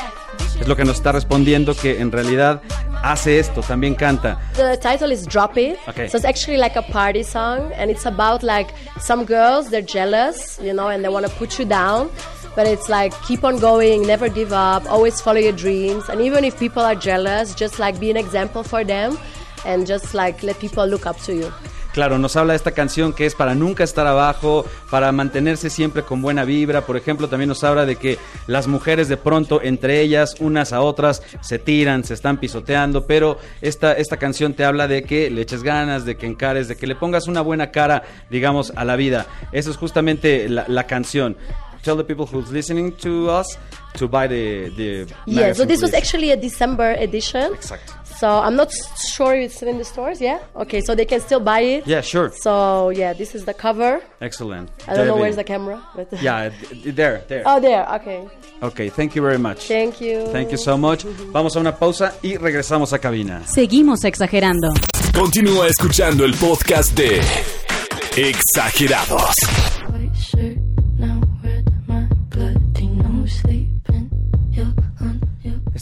Es 0.60 0.68
lo 0.68 0.76
que 0.76 0.86
nos 0.86 0.98
está 0.98 1.12
respondiendo 1.12 1.76
que 1.76 2.00
en 2.02 2.12
realidad 2.12 2.64
hace 3.04 3.40
esto, 3.40 3.62
también 3.62 3.96
canta. 3.96 4.40
The 4.56 4.78
title 4.78 5.12
is 5.12 5.26
Drop 5.28 5.58
It. 5.58 5.78
Okay. 5.88 6.08
So 6.08 6.18
it's 6.18 6.26
actually 6.26 6.58
like 6.58 6.76
a 6.76 6.82
party 6.82 7.22
song, 7.22 7.72
and 7.74 7.92
it's 7.92 8.06
about 8.06 8.42
like 8.42 8.74
some 9.00 9.26
girls 9.26 9.70
they're 9.70 9.82
jealous, 9.82 10.58
you 10.62 10.74
know, 10.74 10.88
and 10.88 11.04
they 11.04 11.10
want 11.10 11.28
to 11.28 11.32
put 11.34 11.60
you 11.60 11.66
down. 11.66 12.10
But 12.56 12.68
it's 12.68 12.88
like 12.88 13.14
keep 13.24 13.44
on 13.44 13.60
going, 13.60 14.06
never 14.08 14.30
give 14.30 14.54
up, 14.54 14.90
always 14.90 15.20
follow 15.20 15.40
your 15.40 15.54
dreams, 15.54 16.08
and 16.08 16.22
even 16.22 16.44
if 16.44 16.58
people 16.58 16.84
are 16.84 16.96
jealous, 16.96 17.54
just 17.54 17.80
like 17.80 18.00
be 18.00 18.10
an 18.10 18.18
example 18.18 18.64
for 18.64 18.84
them, 18.84 19.18
and 19.66 19.86
just 19.86 20.14
like 20.14 20.42
let 20.44 20.60
people 20.60 20.86
look 20.86 21.06
up 21.06 21.18
to 21.22 21.34
you. 21.36 21.52
Claro, 21.94 22.18
nos 22.18 22.36
habla 22.36 22.54
de 22.54 22.58
esta 22.58 22.72
canción 22.72 23.14
que 23.14 23.28
es 23.28 23.36
para 23.36 23.54
nunca 23.54 23.84
estar 23.84 24.08
abajo, 24.08 24.66
para 24.90 25.12
mantenerse 25.12 25.70
siempre 25.70 26.02
con 26.02 26.24
buena 26.24 26.44
vibra. 26.44 26.82
Por 26.82 26.98
ejemplo, 26.98 27.30
también 27.30 27.50
nos 27.50 27.64
habla 27.64 27.86
de 27.86 27.98
que 27.98 28.18
las 28.48 28.68
mujeres 28.68 29.08
de 29.10 29.18
pronto 29.18 29.62
entre 29.62 30.02
ellas, 30.02 30.36
unas 30.40 30.74
a 30.74 30.82
otras, 30.82 31.22
se 31.42 31.60
tiran, 31.60 32.04
se 32.04 32.16
están 32.16 32.38
pisoteando, 32.38 33.06
pero 33.06 33.38
esta, 33.62 33.94
esta 33.94 34.18
canción 34.18 34.56
te 34.56 34.66
habla 34.66 34.88
de 34.88 35.04
que 35.04 35.30
le 35.30 35.42
eches 35.42 35.62
ganas, 35.62 36.04
de 36.04 36.18
que 36.18 36.26
encares, 36.26 36.68
de 36.68 36.76
que 36.76 36.88
le 36.88 36.96
pongas 36.96 37.28
una 37.28 37.42
buena 37.42 37.70
cara, 37.70 38.04
digamos, 38.32 38.74
a 38.76 38.86
la 38.86 38.96
vida. 38.96 39.28
Eso 39.52 39.70
es 39.70 39.78
justamente 39.78 40.50
la, 40.50 40.66
la 40.68 40.88
canción. 40.88 41.38
Tell 41.84 41.98
the 41.98 42.04
people 42.04 42.26
who's 42.26 42.50
listening 42.50 42.94
to 43.00 43.30
us 43.30 43.58
to 43.96 44.08
buy 44.08 44.26
the, 44.26 44.70
the 44.78 45.14
Yeah, 45.26 45.54
so 45.54 45.66
this 45.66 45.82
was 45.82 45.94
actually 45.94 46.32
a 46.32 46.38
December 46.38 46.96
edition. 46.98 47.54
Exacto. 47.54 47.94
So 48.24 48.30
I'm 48.30 48.56
not 48.56 48.72
sure 49.16 49.36
if 49.36 49.48
it's 49.48 49.56
still 49.56 49.68
in 49.68 49.78
the 49.78 49.84
stores. 49.84 50.22
Yeah. 50.22 50.40
Okay, 50.56 50.80
so 50.80 50.96
they 50.96 51.04
can 51.04 51.20
still 51.20 51.42
buy 51.42 51.60
it. 51.60 51.86
Yeah, 51.86 52.00
sure. 52.00 52.32
So 52.32 52.88
yeah, 52.88 53.12
this 53.12 53.36
is 53.36 53.44
the 53.44 53.54
cover. 53.54 54.02
Excellent. 54.22 54.70
I 54.88 54.96
don't 54.96 55.08
know 55.08 55.18
where's 55.18 55.36
the 55.36 55.44
camera, 55.44 55.84
but 55.94 56.08
Yeah, 56.22 56.50
there, 56.86 57.26
there. 57.28 57.44
oh, 57.46 57.60
there. 57.60 57.86
Okay. 57.96 58.26
Okay, 58.62 58.88
thank 58.88 59.14
you 59.14 59.22
very 59.22 59.38
much. 59.38 59.68
Thank 59.68 60.00
you. 60.00 60.28
Thank 60.28 60.52
you 60.52 60.58
so 60.58 60.78
much. 60.78 61.04
Vamos 61.34 61.58
a 61.58 61.60
una 61.60 61.74
pausa 61.78 62.14
y 62.24 62.38
regresamos 62.38 62.94
a 62.94 63.00
cabina. 63.00 63.46
Seguimos 63.46 64.06
exagerando. 64.06 64.70
Continúa 65.14 65.68
escuchando 65.68 66.24
el 66.24 66.34
podcast 66.36 66.94
de 66.98 67.20
Exagerados. 68.16 69.36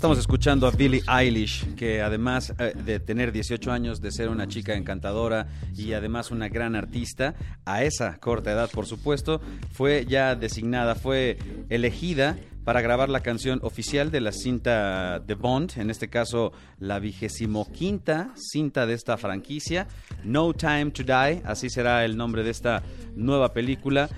Estamos 0.02 0.18
escuchando 0.18 0.66
a 0.66 0.72
Billie 0.72 1.04
Eilish, 1.08 1.76
que 1.76 2.02
además 2.02 2.56
eh, 2.58 2.74
de 2.76 3.00
tener 3.00 3.32
18 3.32 3.72
años, 3.72 4.02
de 4.02 4.12
ser 4.12 4.30
una 4.30 4.48
chica 4.48 4.74
encantadora 4.74 5.48
y 5.78 5.94
además 5.94 6.32
una 6.32 6.50
gran 6.50 6.76
artista, 6.76 7.36
a 7.66 7.84
esa 7.84 8.18
corta 8.18 8.52
edad, 8.52 8.68
por 8.72 8.88
supuesto, 8.88 9.42
fue 9.72 10.08
ya 10.10 10.34
designada, 10.34 10.96
fue 10.96 11.38
elegida 11.70 12.40
para 12.64 12.82
grabar 12.82 13.10
la 13.10 13.20
canción 13.20 13.60
oficial 13.62 14.10
de 14.10 14.22
la 14.22 14.32
cinta 14.32 15.20
de 15.20 15.36
Bond, 15.36 15.74
en 15.76 15.92
este 15.92 16.10
caso 16.10 16.52
la 16.80 16.98
vigésimo 16.98 17.72
quinta 17.72 18.34
cinta 18.36 18.88
de 18.88 18.96
esta 18.96 19.18
franquicia, 19.18 19.88
No 20.24 20.52
Time 20.54 20.90
to 20.90 21.04
Die, 21.04 21.44
así 21.46 21.70
será 21.70 22.06
el 22.06 22.18
nombre 22.18 22.44
de 22.44 22.50
esta 22.50 22.82
nueva 23.16 23.54
película. 23.54 24.10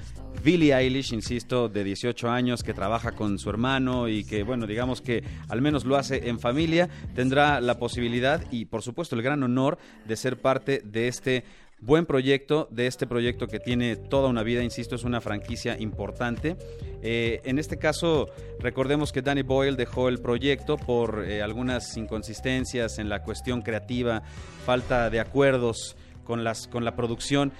Billie 0.43 0.73
Eilish, 0.73 1.13
insisto, 1.13 1.69
de 1.69 1.83
18 1.83 2.29
años, 2.29 2.63
que 2.63 2.73
trabaja 2.73 3.11
con 3.11 3.37
su 3.39 3.49
hermano 3.49 4.07
y 4.07 4.23
que, 4.23 4.43
bueno, 4.43 4.67
digamos 4.67 5.01
que 5.01 5.23
al 5.49 5.61
menos 5.61 5.85
lo 5.85 5.95
hace 5.95 6.29
en 6.29 6.39
familia, 6.39 6.89
tendrá 7.15 7.61
la 7.61 7.77
posibilidad 7.77 8.43
y, 8.51 8.65
por 8.65 8.81
supuesto, 8.81 9.15
el 9.15 9.21
gran 9.21 9.43
honor 9.43 9.77
de 10.05 10.15
ser 10.15 10.37
parte 10.37 10.81
de 10.83 11.07
este 11.07 11.43
buen 11.79 12.05
proyecto, 12.05 12.67
de 12.71 12.87
este 12.87 13.07
proyecto 13.07 13.47
que 13.47 13.59
tiene 13.59 13.95
toda 13.95 14.29
una 14.29 14.43
vida, 14.43 14.63
insisto, 14.63 14.95
es 14.95 15.03
una 15.03 15.21
franquicia 15.21 15.77
importante. 15.77 16.55
Eh, 17.01 17.41
en 17.43 17.59
este 17.59 17.77
caso, 17.77 18.29
recordemos 18.59 19.11
que 19.11 19.21
Danny 19.21 19.41
Boyle 19.41 19.75
dejó 19.75 20.07
el 20.07 20.19
proyecto 20.19 20.77
por 20.77 21.25
eh, 21.25 21.41
algunas 21.41 21.97
inconsistencias 21.97 22.99
en 22.99 23.09
la 23.09 23.21
cuestión 23.23 23.61
creativa, 23.61 24.23
falta 24.65 25.09
de 25.09 25.19
acuerdos 25.19 25.97
con, 26.23 26.43
las, 26.43 26.67
con 26.67 26.85
la 26.85 26.95
producción 26.95 27.51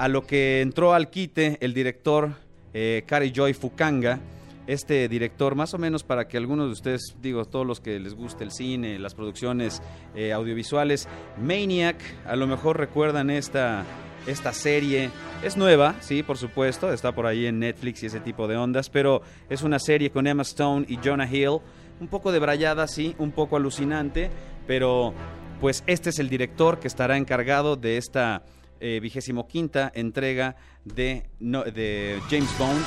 a 0.00 0.08
lo 0.08 0.26
que 0.26 0.62
entró 0.62 0.94
al 0.94 1.10
quite 1.10 1.58
el 1.60 1.74
director 1.74 2.30
eh, 2.72 3.02
Kari 3.06 3.32
Joy 3.32 3.52
Fukanga, 3.52 4.18
este 4.66 5.06
director, 5.10 5.54
más 5.54 5.74
o 5.74 5.78
menos 5.78 6.04
para 6.04 6.26
que 6.26 6.38
algunos 6.38 6.68
de 6.68 6.72
ustedes, 6.72 7.16
digo, 7.20 7.44
todos 7.44 7.66
los 7.66 7.80
que 7.80 8.00
les 8.00 8.14
guste 8.14 8.42
el 8.42 8.50
cine, 8.50 8.98
las 8.98 9.14
producciones 9.14 9.82
eh, 10.14 10.32
audiovisuales, 10.32 11.06
Maniac, 11.38 12.00
a 12.24 12.34
lo 12.34 12.46
mejor 12.46 12.78
recuerdan 12.78 13.28
esta, 13.28 13.84
esta 14.26 14.54
serie, 14.54 15.10
es 15.44 15.58
nueva, 15.58 15.94
sí, 16.00 16.22
por 16.22 16.38
supuesto, 16.38 16.90
está 16.90 17.12
por 17.12 17.26
ahí 17.26 17.44
en 17.44 17.58
Netflix 17.58 18.02
y 18.02 18.06
ese 18.06 18.20
tipo 18.20 18.48
de 18.48 18.56
ondas, 18.56 18.88
pero 18.88 19.20
es 19.50 19.60
una 19.60 19.78
serie 19.78 20.08
con 20.08 20.26
Emma 20.26 20.44
Stone 20.44 20.86
y 20.88 20.96
Jonah 21.04 21.30
Hill, 21.30 21.58
un 22.00 22.08
poco 22.08 22.32
debrayada, 22.32 22.88
sí, 22.88 23.14
un 23.18 23.32
poco 23.32 23.58
alucinante, 23.58 24.30
pero 24.66 25.12
pues 25.60 25.84
este 25.86 26.08
es 26.08 26.18
el 26.18 26.30
director 26.30 26.78
que 26.78 26.88
estará 26.88 27.18
encargado 27.18 27.76
de 27.76 27.98
esta 27.98 28.44
eh, 28.80 28.98
vigésimo 29.00 29.46
quinta 29.46 29.92
entrega 29.94 30.56
de, 30.84 31.24
de 31.38 32.20
James 32.30 32.58
Bond, 32.58 32.82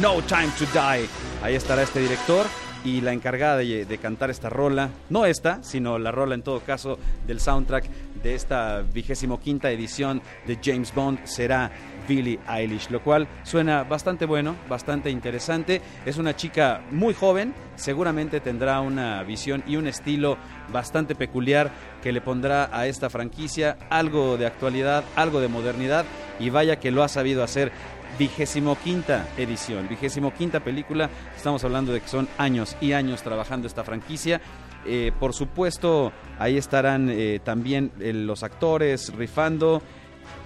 No 0.00 0.22
Time 0.22 0.50
to 0.58 0.66
Die. 0.72 1.08
Ahí 1.42 1.54
estará 1.54 1.82
este 1.82 2.00
director 2.00 2.46
y 2.84 3.00
la 3.00 3.12
encargada 3.12 3.58
de, 3.58 3.84
de 3.84 3.98
cantar 3.98 4.30
esta 4.30 4.48
rola, 4.48 4.90
no 5.10 5.26
esta, 5.26 5.62
sino 5.62 5.98
la 5.98 6.10
rola 6.10 6.34
en 6.34 6.42
todo 6.42 6.60
caso 6.60 6.98
del 7.26 7.40
soundtrack 7.40 7.84
de 8.22 8.34
esta 8.34 8.82
vigésimo 8.82 9.40
quinta 9.40 9.70
edición 9.70 10.22
de 10.46 10.58
James 10.62 10.94
Bond 10.94 11.24
será 11.24 11.70
Billie 12.08 12.38
Eilish, 12.48 12.90
lo 12.90 13.02
cual 13.02 13.28
suena 13.42 13.84
bastante 13.84 14.26
bueno, 14.26 14.56
bastante 14.68 15.10
interesante. 15.10 15.80
Es 16.04 16.16
una 16.18 16.36
chica 16.36 16.82
muy 16.90 17.14
joven, 17.14 17.54
seguramente 17.76 18.40
tendrá 18.40 18.80
una 18.80 19.22
visión 19.22 19.62
y 19.66 19.76
un 19.76 19.86
estilo 19.86 20.36
bastante 20.72 21.14
peculiar 21.14 21.70
que 22.02 22.12
le 22.12 22.20
pondrá 22.20 22.70
a 22.72 22.86
esta 22.86 23.10
franquicia 23.10 23.76
algo 23.90 24.36
de 24.36 24.46
actualidad, 24.46 25.04
algo 25.16 25.40
de 25.40 25.48
modernidad 25.48 26.04
y 26.38 26.50
vaya 26.50 26.80
que 26.80 26.90
lo 26.90 27.02
ha 27.02 27.08
sabido 27.08 27.42
hacer. 27.42 27.72
Vigésimo 28.18 28.76
quinta 28.76 29.28
edición, 29.38 29.88
vigésimo 29.88 30.34
quinta 30.34 30.60
película. 30.60 31.08
Estamos 31.34 31.64
hablando 31.64 31.92
de 31.92 32.00
que 32.00 32.08
son 32.08 32.28
años 32.38 32.76
y 32.80 32.92
años 32.92 33.22
trabajando 33.22 33.66
esta 33.66 33.84
franquicia. 33.84 34.40
Eh, 34.84 35.12
por 35.18 35.34
supuesto, 35.34 36.12
ahí 36.38 36.56
estarán 36.56 37.08
eh, 37.10 37.40
también 37.42 37.92
eh, 38.00 38.12
los 38.12 38.42
actores 38.42 39.12
rifando 39.14 39.82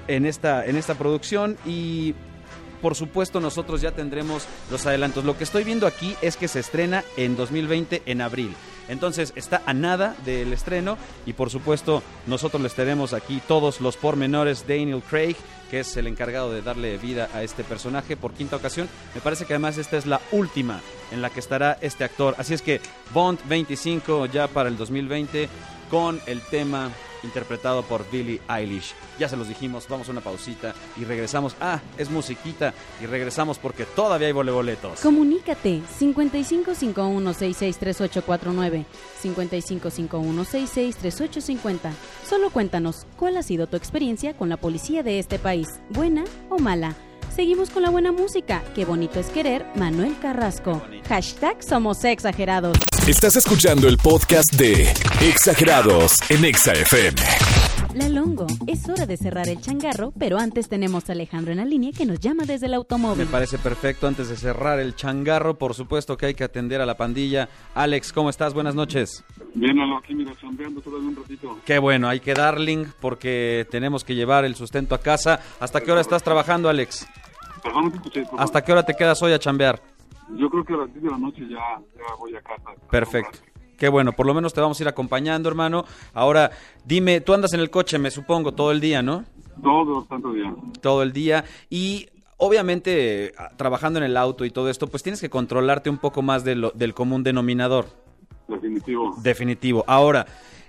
en 0.09 0.27
esta, 0.27 0.64
en 0.64 0.77
esta 0.77 0.95
producción 0.95 1.57
y 1.64 2.14
por 2.83 2.95
supuesto 2.95 3.40
nosotros 3.40 3.81
ya 3.81 3.93
tendremos 3.93 4.47
los 4.71 4.85
adelantos. 4.85 5.25
Lo 5.25 5.38
que 5.38 5.45
estoy 5.45 5.64
viendo 5.64 5.87
aquí 5.87 6.17
es 6.21 6.37
que 6.37 6.49
se 6.49 6.61
estrena 6.61 7.03
en 7.17 7.35
2020 7.35 8.03
en 8.05 8.21
abril. 8.21 8.55
Entonces 8.88 9.33
está 9.37 9.62
a 9.64 9.73
nada 9.73 10.14
del 10.25 10.53
estreno 10.53 10.99
y 11.25 11.33
por 11.33 11.49
supuesto 11.49 12.03
nosotros 12.27 12.62
les 12.62 12.75
tenemos 12.75 13.14
aquí 13.14 13.40
todos 13.49 13.81
los 13.81 13.97
pormenores. 13.97 14.67
Daniel 14.69 15.03
Craig, 15.09 15.37
que 15.71 15.81
es 15.81 15.97
el 15.97 16.07
encargado 16.07 16.53
de 16.53 16.61
darle 16.61 16.99
vida 16.99 17.31
a 17.33 17.43
este 17.43 17.64
personaje 17.64 18.17
por 18.17 18.35
quinta 18.35 18.57
ocasión. 18.57 18.88
Me 19.14 19.23
parece 19.23 19.47
que 19.47 19.55
además 19.55 19.79
esta 19.79 19.97
es 19.97 20.05
la 20.05 20.21
última 20.33 20.81
en 21.11 21.23
la 21.23 21.31
que 21.31 21.40
estará 21.40 21.79
este 21.81 22.05
actor. 22.05 22.35
Así 22.37 22.53
es 22.53 22.61
que 22.61 22.81
Bond 23.14 23.40
25 23.49 24.27
ya 24.27 24.49
para 24.49 24.69
el 24.69 24.77
2020 24.77 25.49
con 25.90 26.20
el 26.27 26.40
tema 26.42 26.90
interpretado 27.25 27.83
por 27.83 28.09
Billie 28.11 28.40
Eilish. 28.49 28.94
Ya 29.18 29.29
se 29.29 29.37
los 29.37 29.49
dijimos, 29.49 29.88
vamos 29.88 30.09
a 30.09 30.12
una 30.12 30.20
pausita 30.20 30.73
y 30.97 31.03
regresamos. 31.05 31.57
Ah, 31.61 31.81
es 31.99 32.09
musiquita 32.11 32.73
y 33.03 33.07
regresamos 33.07 33.59
porque 33.59 33.85
todavía 33.85 34.29
hay 34.29 34.33
voleboletos. 34.33 35.01
Comunícate 35.01 35.81
5551663849, 36.01 38.85
5551663850. 39.23 41.90
Solo 42.29 42.51
cuéntanos 42.51 43.07
cuál 43.16 43.38
ha 43.38 43.42
sido 43.42 43.66
tu 43.66 43.77
experiencia 43.77 44.37
con 44.37 44.49
la 44.49 44.57
policía 44.57 45.03
de 45.03 45.18
este 45.18 45.38
país, 45.38 45.68
buena 45.90 46.25
o 46.51 46.59
mala. 46.59 46.94
Seguimos 47.35 47.70
con 47.70 47.83
la 47.83 47.90
buena 47.90 48.12
música. 48.12 48.62
Qué 48.75 48.85
bonito 48.85 49.18
es 49.18 49.27
querer, 49.29 49.66
Manuel 49.75 50.14
Carrasco. 50.20 50.83
Hashtag 51.09 51.62
somos 51.62 52.05
exagerados. 52.05 52.77
Estás 53.09 53.37
escuchando 53.37 53.88
el 53.88 53.97
podcast 53.99 54.53
de 54.55 54.83
Exagerados 55.20 56.18
en 56.31 56.44
Exa 56.44 56.73
FM. 56.73 57.20
La 57.94 58.09
Longo, 58.09 58.47
es 58.66 58.88
hora 58.88 59.07
de 59.07 59.16
cerrar 59.16 59.49
el 59.49 59.61
changarro, 59.61 60.12
pero 60.18 60.38
antes 60.38 60.68
tenemos 60.68 61.09
a 61.09 61.12
Alejandro 61.12 61.53
en 61.53 61.59
la 61.59 61.64
línea 61.64 61.92
que 61.97 62.07
nos 62.07 62.18
llama 62.18 62.44
desde 62.44 62.66
el 62.66 62.70
Me 62.73 62.77
automóvil. 62.77 63.27
parece 63.27 63.57
perfecto. 63.59 64.07
Antes 64.09 64.29
de 64.29 64.37
cerrar 64.37 64.81
el 64.81 64.97
changarro, 64.97 65.59
por 65.59 65.75
supuesto 65.75 66.16
que 66.16 66.27
hay 66.27 66.35
que 66.35 66.42
atender 66.44 66.81
a 66.81 66.87
la 66.87 66.97
pandilla. 66.97 67.49
Alex, 67.75 68.12
¿cómo 68.12 68.31
estás? 68.31 68.53
Buenas 68.53 68.75
noches. 68.75 69.23
Bien, 69.55 69.77
Lalo, 69.77 69.99
aquí 69.99 70.12
mira, 70.14 70.33
chambeando 70.40 70.81
todavía 70.81 71.09
un 71.09 71.16
ratito. 71.16 71.57
Qué 71.64 71.79
bueno, 71.79 72.09
hay 72.09 72.18
que 72.18 72.35
darling 72.35 72.87
porque 73.01 73.66
tenemos 73.70 74.03
que 74.03 74.16
llevar 74.16 74.44
el 74.44 74.57
sustento 74.57 74.97
a 74.97 74.99
casa. 75.01 75.38
¿Hasta 75.61 75.81
qué 75.81 75.92
hora 75.92 76.01
estás 76.01 76.25
trabajando, 76.25 76.68
Alex? 76.68 77.07
Perdón, 77.64 77.85
no 77.87 77.90
te 77.90 77.96
escuché. 77.96 78.24
por 78.27 78.40
¿Hasta 78.40 78.62
qué 78.62 78.70
hora 78.72 78.85
te 78.85 78.94
quedas 78.94 79.20
hoy 79.22 79.33
a 79.33 79.38
chambear? 79.40 79.81
Yo 80.37 80.48
creo 80.48 80.64
que 80.64 80.74
a 80.74 80.77
las 80.77 80.92
10 80.92 81.03
de 81.05 81.11
la 81.11 81.18
noche 81.18 81.40
ya, 81.48 81.57
ya 81.96 82.14
voy 82.18 82.37
a 82.37 82.40
casa. 82.42 82.70
Perfecto. 82.90 83.38
Qué 83.77 83.88
bueno, 83.88 84.12
por 84.12 84.24
lo 84.27 84.35
menos 84.35 84.55
te 84.55 84.61
vamos 84.61 84.79
a 84.79 84.83
ir 84.85 84.88
acompañando, 84.88 85.48
hermano. 85.48 85.85
Ahora, 86.12 86.53
dime, 86.85 87.20
tú 87.20 87.35
andas 87.35 87.53
en 87.55 87.61
el 87.61 87.70
coche, 87.70 87.98
me 87.98 88.11
supongo, 88.12 88.53
todo 88.53 88.70
el 88.70 88.81
día, 88.81 89.03
¿no? 89.03 89.24
Todo, 89.62 90.05
tanto 90.05 90.33
día. 90.33 90.55
Todo 90.81 91.03
el 91.03 91.12
día. 91.12 91.44
Y 91.70 92.09
obviamente, 92.37 93.27
eh, 93.27 93.33
trabajando 93.57 93.98
en 93.98 94.05
el 94.05 94.16
auto 94.16 94.44
y 94.44 94.50
todo 94.50 94.70
esto, 94.70 94.87
pues 94.87 95.03
tienes 95.03 95.20
que 95.20 95.29
controlarte 95.31 95.90
un 95.90 95.98
poco 95.98 96.22
más 96.22 96.44
de 96.44 96.55
lo- 96.55 96.70
del 96.70 96.94
común 96.94 97.24
denominador. 97.24 97.87
Definitivo. 98.48 99.14
Definitivo. 99.22 99.85
Ahora, 99.88 100.27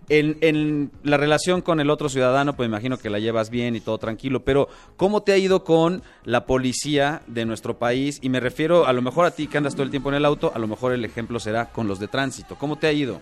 en, 0.09 0.37
en 0.41 0.91
la 1.03 1.17
relación 1.17 1.61
con 1.61 1.79
el 1.79 1.89
otro 1.89 2.09
ciudadano, 2.09 2.55
pues 2.55 2.67
imagino 2.67 2.97
que 2.97 3.09
la 3.09 3.19
llevas 3.19 3.49
bien 3.49 3.75
y 3.75 3.79
todo 3.79 3.97
tranquilo, 3.97 4.43
pero 4.43 4.67
¿cómo 4.97 5.23
te 5.23 5.31
ha 5.31 5.37
ido 5.37 5.63
con 5.63 6.01
la 6.23 6.45
policía 6.45 7.21
de 7.27 7.45
nuestro 7.45 7.77
país? 7.77 8.19
Y 8.21 8.29
me 8.29 8.39
refiero 8.39 8.85
a 8.85 8.93
lo 8.93 9.01
mejor 9.01 9.25
a 9.25 9.31
ti 9.31 9.47
que 9.47 9.57
andas 9.57 9.73
todo 9.73 9.83
el 9.83 9.91
tiempo 9.91 10.09
en 10.09 10.15
el 10.15 10.25
auto, 10.25 10.51
a 10.53 10.59
lo 10.59 10.67
mejor 10.67 10.93
el 10.93 11.05
ejemplo 11.05 11.39
será 11.39 11.71
con 11.71 11.87
los 11.87 11.99
de 11.99 12.07
tránsito. 12.07 12.55
¿Cómo 12.55 12.77
te 12.77 12.87
ha 12.87 12.91
ido? 12.91 13.21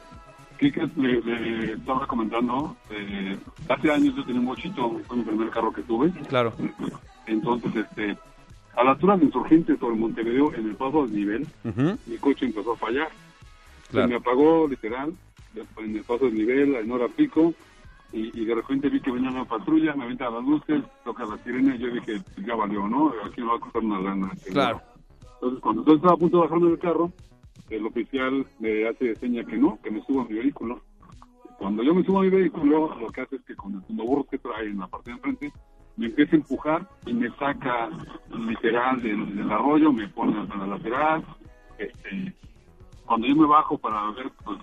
Kike 0.60 0.90
le, 0.98 1.22
le 1.22 1.74
estaba 1.74 2.06
comentando, 2.08 2.76
eh, 2.90 3.38
hace 3.68 3.92
años 3.92 4.16
yo 4.16 4.24
tenía 4.24 4.40
un 4.40 4.48
bochito, 4.48 5.00
fue 5.08 5.18
mi 5.18 5.24
primer 5.24 5.50
carro 5.50 5.74
que 5.74 5.82
tuve. 5.82 6.12
Claro. 6.30 6.54
Entonces, 7.26 7.76
este, 7.76 8.18
a 8.76 8.84
la 8.84 8.92
altura 8.92 9.18
de 9.18 9.26
Insurgentes 9.26 9.80
sobre 9.80 9.96
Montevideo, 9.96 10.54
en 10.54 10.70
el 10.70 10.76
paso 10.76 11.06
del 11.06 11.16
nivel, 11.16 11.48
mi 12.06 12.18
coche 12.18 12.46
empezó 12.46 12.74
a 12.74 12.78
fallar. 12.78 13.10
Claro. 13.90 14.08
Se 14.08 14.14
me 14.14 14.16
apagó 14.18 14.68
literal 14.68 15.14
en 15.78 15.96
el 15.96 16.04
paso 16.04 16.26
del 16.26 16.36
nivel, 16.36 16.76
en 16.76 16.92
hora 16.92 17.08
pico, 17.08 17.54
y, 18.12 18.42
y 18.42 18.46
de 18.46 18.56
repente 18.56 18.90
vi 18.90 19.00
que 19.00 19.12
venía 19.12 19.32
una 19.32 19.46
patrulla, 19.46 19.96
me 19.96 20.04
aventan 20.04 20.34
las 20.34 20.44
luces, 20.44 20.84
toca 21.04 21.26
la 21.26 21.38
sirena 21.40 21.76
y 21.76 21.80
yo 21.80 21.88
dije, 21.88 22.22
pues 22.36 22.46
ya 22.46 22.56
valió, 22.56 22.88
¿no? 22.88 23.12
Aquí 23.26 23.42
me 23.42 23.48
va 23.48 23.56
a 23.56 23.60
costar 23.60 23.84
una 23.84 24.00
lana. 24.00 24.32
Claro. 24.52 24.82
Entonces, 25.36 25.60
cuando 25.62 25.86
yo 25.86 25.96
estaba 25.96 26.14
a 26.14 26.18
punto 26.18 26.38
de 26.38 26.44
bajarme 26.44 26.70
del 26.70 26.80
carro, 26.80 27.12
el 27.70 27.86
oficial 27.86 28.46
me 28.60 28.88
hace 28.88 29.16
seña 29.16 29.44
que 29.44 29.58
no, 29.58 29.80
que 29.82 29.92
me 29.92 30.02
suba 30.06 30.24
a 30.24 30.26
mi 30.26 30.36
vehículo. 30.36 30.82
Cuando 31.58 31.82
yo 31.84 31.94
me 31.96 32.04
subo 32.04 32.20
a 32.20 32.24
mi 32.24 32.30
vehículo, 32.30 32.96
lo 33.00 33.08
que 33.08 33.22
hace 33.22 33.38
es 33.38 33.42
que 33.44 33.56
con 33.56 33.74
el 33.74 33.84
tumbaburro 33.84 34.26
que 34.26 34.38
trae 34.38 34.68
en 34.68 34.80
la 34.80 34.88
parte 34.88 35.10
de 35.10 35.16
enfrente, 35.16 35.52
me 35.98 36.08
empieza 36.08 36.36
a 36.36 36.40
empujar 36.40 36.90
y 37.06 37.14
me 37.14 37.30
saca 37.38 37.90
literal 38.30 39.02
del, 39.02 39.36
del 39.36 39.52
arroyo, 39.52 39.92
me 39.92 40.08
pone 40.10 40.40
hasta 40.40 40.56
la 40.56 40.68
lateral. 40.68 41.24
Este, 41.78 42.34
cuando 43.06 43.28
yo 43.28 43.36
me 43.36 43.48
bajo 43.48 43.78
para 43.78 44.12
ver 44.12 44.32
pues, 44.44 44.58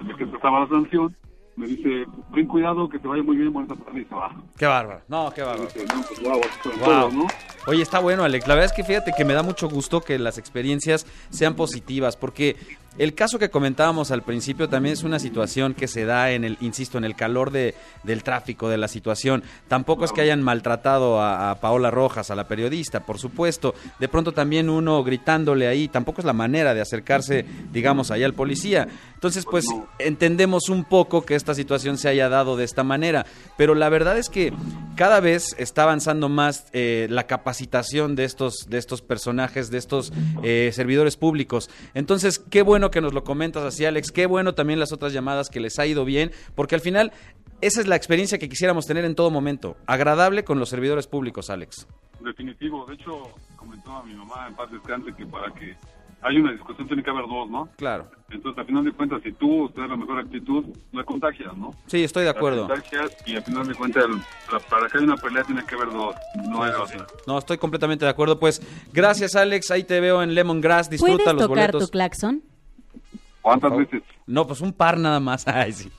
de 0.00 0.14
qué 0.16 0.26
trataba 0.26 0.60
la 0.60 0.68
sanción, 0.68 1.14
me 1.56 1.66
dice, 1.66 2.06
ten 2.32 2.46
cuidado, 2.46 2.88
que 2.88 2.98
te 2.98 3.06
vaya 3.06 3.22
muy 3.22 3.36
bien, 3.36 3.52
buena 3.52 3.74
tarde 3.74 4.00
y 4.00 4.04
se 4.04 4.14
va. 4.14 4.30
Qué 4.56 4.66
bárbaro. 4.66 5.02
No, 5.08 5.30
qué 5.34 5.42
bárbaro. 5.42 5.64
Dice, 5.66 5.84
no, 5.86 6.02
pues, 6.02 6.20
Wow. 6.22 6.40
todo, 6.84 7.10
¿no? 7.10 7.26
Oye, 7.66 7.82
está 7.82 7.98
bueno, 7.98 8.24
Alex. 8.24 8.46
La 8.46 8.54
verdad 8.54 8.70
es 8.70 8.76
que 8.76 8.84
fíjate 8.84 9.12
que 9.14 9.24
me 9.24 9.34
da 9.34 9.42
mucho 9.42 9.68
gusto 9.68 10.00
que 10.00 10.18
las 10.18 10.38
experiencias 10.38 11.06
sean 11.28 11.54
positivas, 11.54 12.16
porque 12.16 12.56
el 12.98 13.14
caso 13.14 13.38
que 13.38 13.50
comentábamos 13.50 14.10
al 14.10 14.22
principio 14.22 14.68
también 14.68 14.92
es 14.94 15.04
una 15.04 15.18
situación 15.18 15.74
que 15.74 15.86
se 15.86 16.04
da 16.04 16.32
en 16.32 16.44
el, 16.44 16.58
insisto, 16.60 16.98
en 16.98 17.04
el 17.04 17.14
calor 17.14 17.50
de, 17.52 17.74
del 18.02 18.22
tráfico, 18.24 18.68
de 18.68 18.78
la 18.78 18.88
situación. 18.88 19.44
Tampoco 19.68 20.04
es 20.04 20.12
que 20.12 20.20
hayan 20.20 20.42
maltratado 20.42 21.22
a, 21.22 21.58
Paola 21.60 21.90
Rojas, 21.90 22.30
a 22.30 22.34
la 22.34 22.48
periodista, 22.48 23.00
por 23.00 23.18
supuesto. 23.18 23.74
De 23.98 24.08
pronto 24.08 24.32
también 24.32 24.68
uno 24.68 25.02
gritándole 25.04 25.68
ahí, 25.68 25.88
tampoco 25.88 26.20
es 26.20 26.24
la 26.24 26.32
manera 26.32 26.74
de 26.74 26.80
acercarse, 26.80 27.44
digamos, 27.72 28.10
ahí 28.10 28.24
al 28.24 28.34
policía. 28.34 28.88
Entonces, 29.14 29.44
pues 29.48 29.66
entendemos 29.98 30.68
un 30.68 30.84
poco 30.84 31.24
que 31.26 31.34
esta 31.34 31.54
situación 31.54 31.98
se 31.98 32.08
haya 32.08 32.28
dado 32.28 32.56
de 32.56 32.64
esta 32.64 32.82
manera, 32.82 33.26
pero 33.56 33.74
la 33.74 33.88
verdad 33.88 34.18
es 34.18 34.30
que 34.30 34.52
cada 34.96 35.20
vez 35.20 35.54
está 35.58 35.82
avanzando 35.82 36.28
más 36.28 36.66
eh, 36.72 37.06
la 37.10 37.26
capacitación 37.26 38.16
de 38.16 38.24
estos, 38.24 38.66
de 38.68 38.78
estos 38.78 39.02
personajes, 39.02 39.70
de 39.70 39.78
estos 39.78 40.12
eh, 40.42 40.70
servidores 40.72 41.16
públicos. 41.16 41.68
Entonces, 41.94 42.38
qué 42.38 42.62
bueno 42.62 42.79
que 42.88 43.00
nos 43.00 43.12
lo 43.12 43.24
comentas 43.24 43.64
así, 43.64 43.84
Alex, 43.84 44.12
qué 44.12 44.26
bueno 44.26 44.54
también 44.54 44.78
las 44.78 44.92
otras 44.92 45.12
llamadas 45.12 45.50
que 45.50 45.58
les 45.58 45.78
ha 45.80 45.86
ido 45.86 46.04
bien, 46.04 46.30
porque 46.54 46.76
al 46.76 46.80
final 46.80 47.12
esa 47.60 47.80
es 47.80 47.88
la 47.88 47.96
experiencia 47.96 48.38
que 48.38 48.48
quisiéramos 48.48 48.86
tener 48.86 49.04
en 49.04 49.14
todo 49.16 49.30
momento, 49.30 49.76
agradable 49.86 50.44
con 50.44 50.58
los 50.60 50.68
servidores 50.70 51.06
públicos, 51.06 51.50
Alex. 51.50 51.86
Definitivo. 52.20 52.86
De 52.86 52.94
hecho, 52.94 53.34
comentó 53.56 53.90
a 53.92 54.02
mi 54.04 54.14
mamá 54.14 54.46
en 54.48 54.54
paz 54.54 54.70
descanse 54.70 55.12
que 55.14 55.26
para 55.26 55.52
que 55.52 55.76
haya 56.22 56.38
una 56.38 56.52
discusión 56.52 56.86
tiene 56.86 57.02
que 57.02 57.08
haber 57.10 57.24
dos, 57.26 57.48
¿no? 57.50 57.68
Claro. 57.76 58.10
Entonces, 58.30 58.58
al 58.58 58.66
final 58.66 58.84
de 58.84 58.92
cuentas, 58.92 59.22
si 59.24 59.32
tú 59.32 59.70
tienes 59.74 59.90
la 59.90 59.96
mejor 59.96 60.18
actitud, 60.18 60.64
la 60.92 61.02
contagias, 61.02 61.56
¿no? 61.56 61.70
Sí, 61.86 62.04
estoy 62.04 62.24
de 62.24 62.28
acuerdo. 62.30 62.68
La 62.68 62.74
contagias 62.74 63.16
y 63.26 63.36
al 63.36 63.42
final 63.42 63.66
de 63.66 63.74
cuentas, 63.74 64.04
el- 64.04 64.16
la- 64.52 64.60
para 64.68 64.86
que 64.88 64.98
haya 64.98 65.06
una 65.06 65.16
pelea 65.16 65.42
tiene 65.44 65.64
que 65.64 65.74
haber 65.74 65.90
dos. 65.90 66.14
No 66.48 66.62
hay 66.62 66.72
otra. 66.72 67.06
No, 67.26 67.38
estoy 67.38 67.56
completamente 67.56 68.04
de 68.04 68.10
acuerdo. 68.10 68.38
Pues 68.38 68.60
gracias, 68.92 69.34
Alex. 69.34 69.70
Ahí 69.70 69.84
te 69.84 69.98
veo 70.00 70.22
en 70.22 70.34
Lemongrass. 70.34 70.90
Disfruta 70.90 71.14
¿Puedes 71.14 71.32
los 71.34 71.42
tocar 71.48 71.48
boletos. 71.72 71.84
tu 71.86 71.90
claxon? 71.90 72.42
¿Cuántas 73.42 73.76
veces? 73.76 74.02
No, 74.26 74.46
pues 74.46 74.60
un 74.60 74.72
par 74.72 74.98
nada 74.98 75.20
más. 75.20 75.46
Ay, 75.48 75.72
sí. 75.72 75.90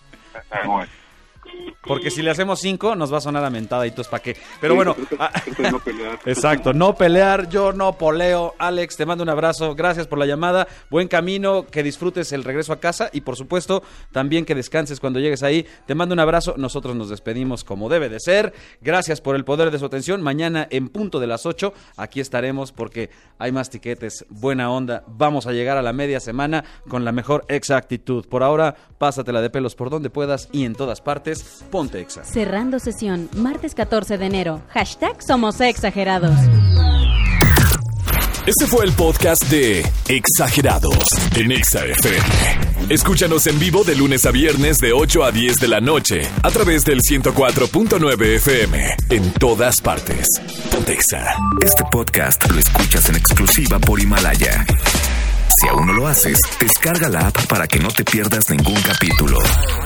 Porque 1.84 2.12
si 2.12 2.22
le 2.22 2.30
hacemos 2.30 2.60
cinco, 2.60 2.96
nos 2.96 3.12
va 3.12 3.18
a 3.18 3.22
sonar 3.22 3.44
a 3.44 3.50
mentada 3.50 3.88
y 3.88 3.92
tú 3.92 4.02
es 4.02 4.08
para 4.08 4.22
qué. 4.22 4.38
Pero 4.60 4.76
bueno, 4.76 4.96
ah, 5.20 5.32
no 5.72 5.80
pelear. 5.80 6.20
exacto, 6.26 6.74
no 6.74 6.96
pelear, 6.96 7.50
yo 7.50 7.74
no 7.74 7.98
poleo. 7.98 8.54
Alex, 8.60 8.98
te 8.98 9.06
mando 9.06 9.24
un 9.24 9.30
abrazo, 9.30 9.74
gracias 9.76 10.08
por 10.08 10.20
la 10.20 10.26
llamada, 10.26 10.68
buen 10.90 11.08
camino, 11.08 11.66
que 11.66 11.84
disfrutes 11.84 12.32
el 12.34 12.44
regreso 12.44 12.72
a 12.74 12.80
casa 12.80 13.10
y 13.12 13.22
por 13.22 13.36
supuesto 13.36 13.84
también 14.12 14.46
que 14.46 14.56
descanses 14.56 15.00
cuando 15.00 15.20
llegues 15.20 15.44
ahí. 15.44 15.66
Te 15.86 15.96
mando 15.96 16.14
un 16.14 16.20
abrazo, 16.20 16.54
nosotros 16.58 16.96
nos 16.96 17.10
despedimos 17.10 17.64
como 17.64 17.90
debe 17.90 18.10
de 18.10 18.20
ser. 18.20 18.54
Gracias 18.82 19.20
por 19.20 19.36
el 19.36 19.44
poder 19.44 19.72
de 19.72 19.80
su 19.80 19.86
atención. 19.86 20.22
Mañana 20.22 20.68
en 20.70 20.90
punto 20.90 21.20
de 21.20 21.28
las 21.28 21.46
8, 21.46 21.74
aquí 21.98 22.20
estaremos 22.20 22.72
porque 22.72 23.10
hay 23.40 23.52
más 23.52 23.70
tiquetes, 23.70 24.26
buena 24.30 24.72
onda. 24.72 25.04
Vamos 25.08 25.48
a 25.48 25.52
llegar 25.52 25.78
a 25.78 25.82
la 25.82 25.94
media 25.94 26.20
semana 26.20 26.64
con 26.88 27.06
la 27.06 27.12
mejor 27.12 27.44
exactitud. 27.48 28.26
Por 28.28 28.44
ahora, 28.44 28.76
pásatela 28.98 29.42
de 29.42 29.50
pelos 29.50 29.76
por 29.76 29.90
donde 29.90 30.10
puedas 30.10 30.50
y 30.52 30.66
en 30.66 30.76
todas 30.76 31.02
partes, 31.02 31.51
ponte 31.70 32.00
exa. 32.02 32.24
Cerrando 32.24 32.80
sesión, 32.80 33.30
martes 33.36 33.76
14 33.76 34.18
de 34.18 34.26
enero. 34.26 34.62
Hashtag 34.70 35.22
somos 35.22 35.60
exagerados. 35.62 36.36
Este 38.46 38.66
fue 38.66 38.86
el 38.86 38.92
podcast 38.94 39.44
de 39.52 39.86
Exagerados 40.08 41.10
en 41.36 41.52
Exa 41.52 41.86
FM. 41.86 42.26
Escúchanos 42.90 43.46
en 43.46 43.60
vivo 43.60 43.84
de 43.84 43.96
lunes 43.96 44.26
a 44.26 44.32
viernes 44.32 44.80
de 44.80 44.94
8 44.94 45.24
a 45.24 45.32
10 45.32 45.58
de 45.58 45.68
la 45.68 45.80
noche 45.80 46.22
a 46.42 46.50
través 46.50 46.84
del 46.84 47.02
104.9 47.02 48.36
FM 48.38 48.96
en 49.12 49.32
todas 49.34 49.80
partes. 49.80 50.28
Ponte 50.72 50.94
Exa. 50.94 51.36
Este 51.64 51.84
podcast 51.92 52.50
lo 52.50 52.60
escuchas 52.60 53.10
en 53.10 53.16
exclusiva 53.18 53.78
por 53.78 54.00
Himalaya. 54.00 54.66
Si 55.60 55.68
aún 55.68 55.86
no 55.86 55.94
lo 55.94 56.08
haces, 56.08 56.40
descarga 56.60 57.10
la 57.10 57.28
app 57.28 57.46
para 57.46 57.68
que 57.68 57.80
no 57.80 57.90
te 57.90 58.04
pierdas 58.04 58.50
ningún 58.50 58.82
capítulo. 58.82 59.38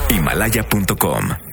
Himalaya.com 0.08 1.45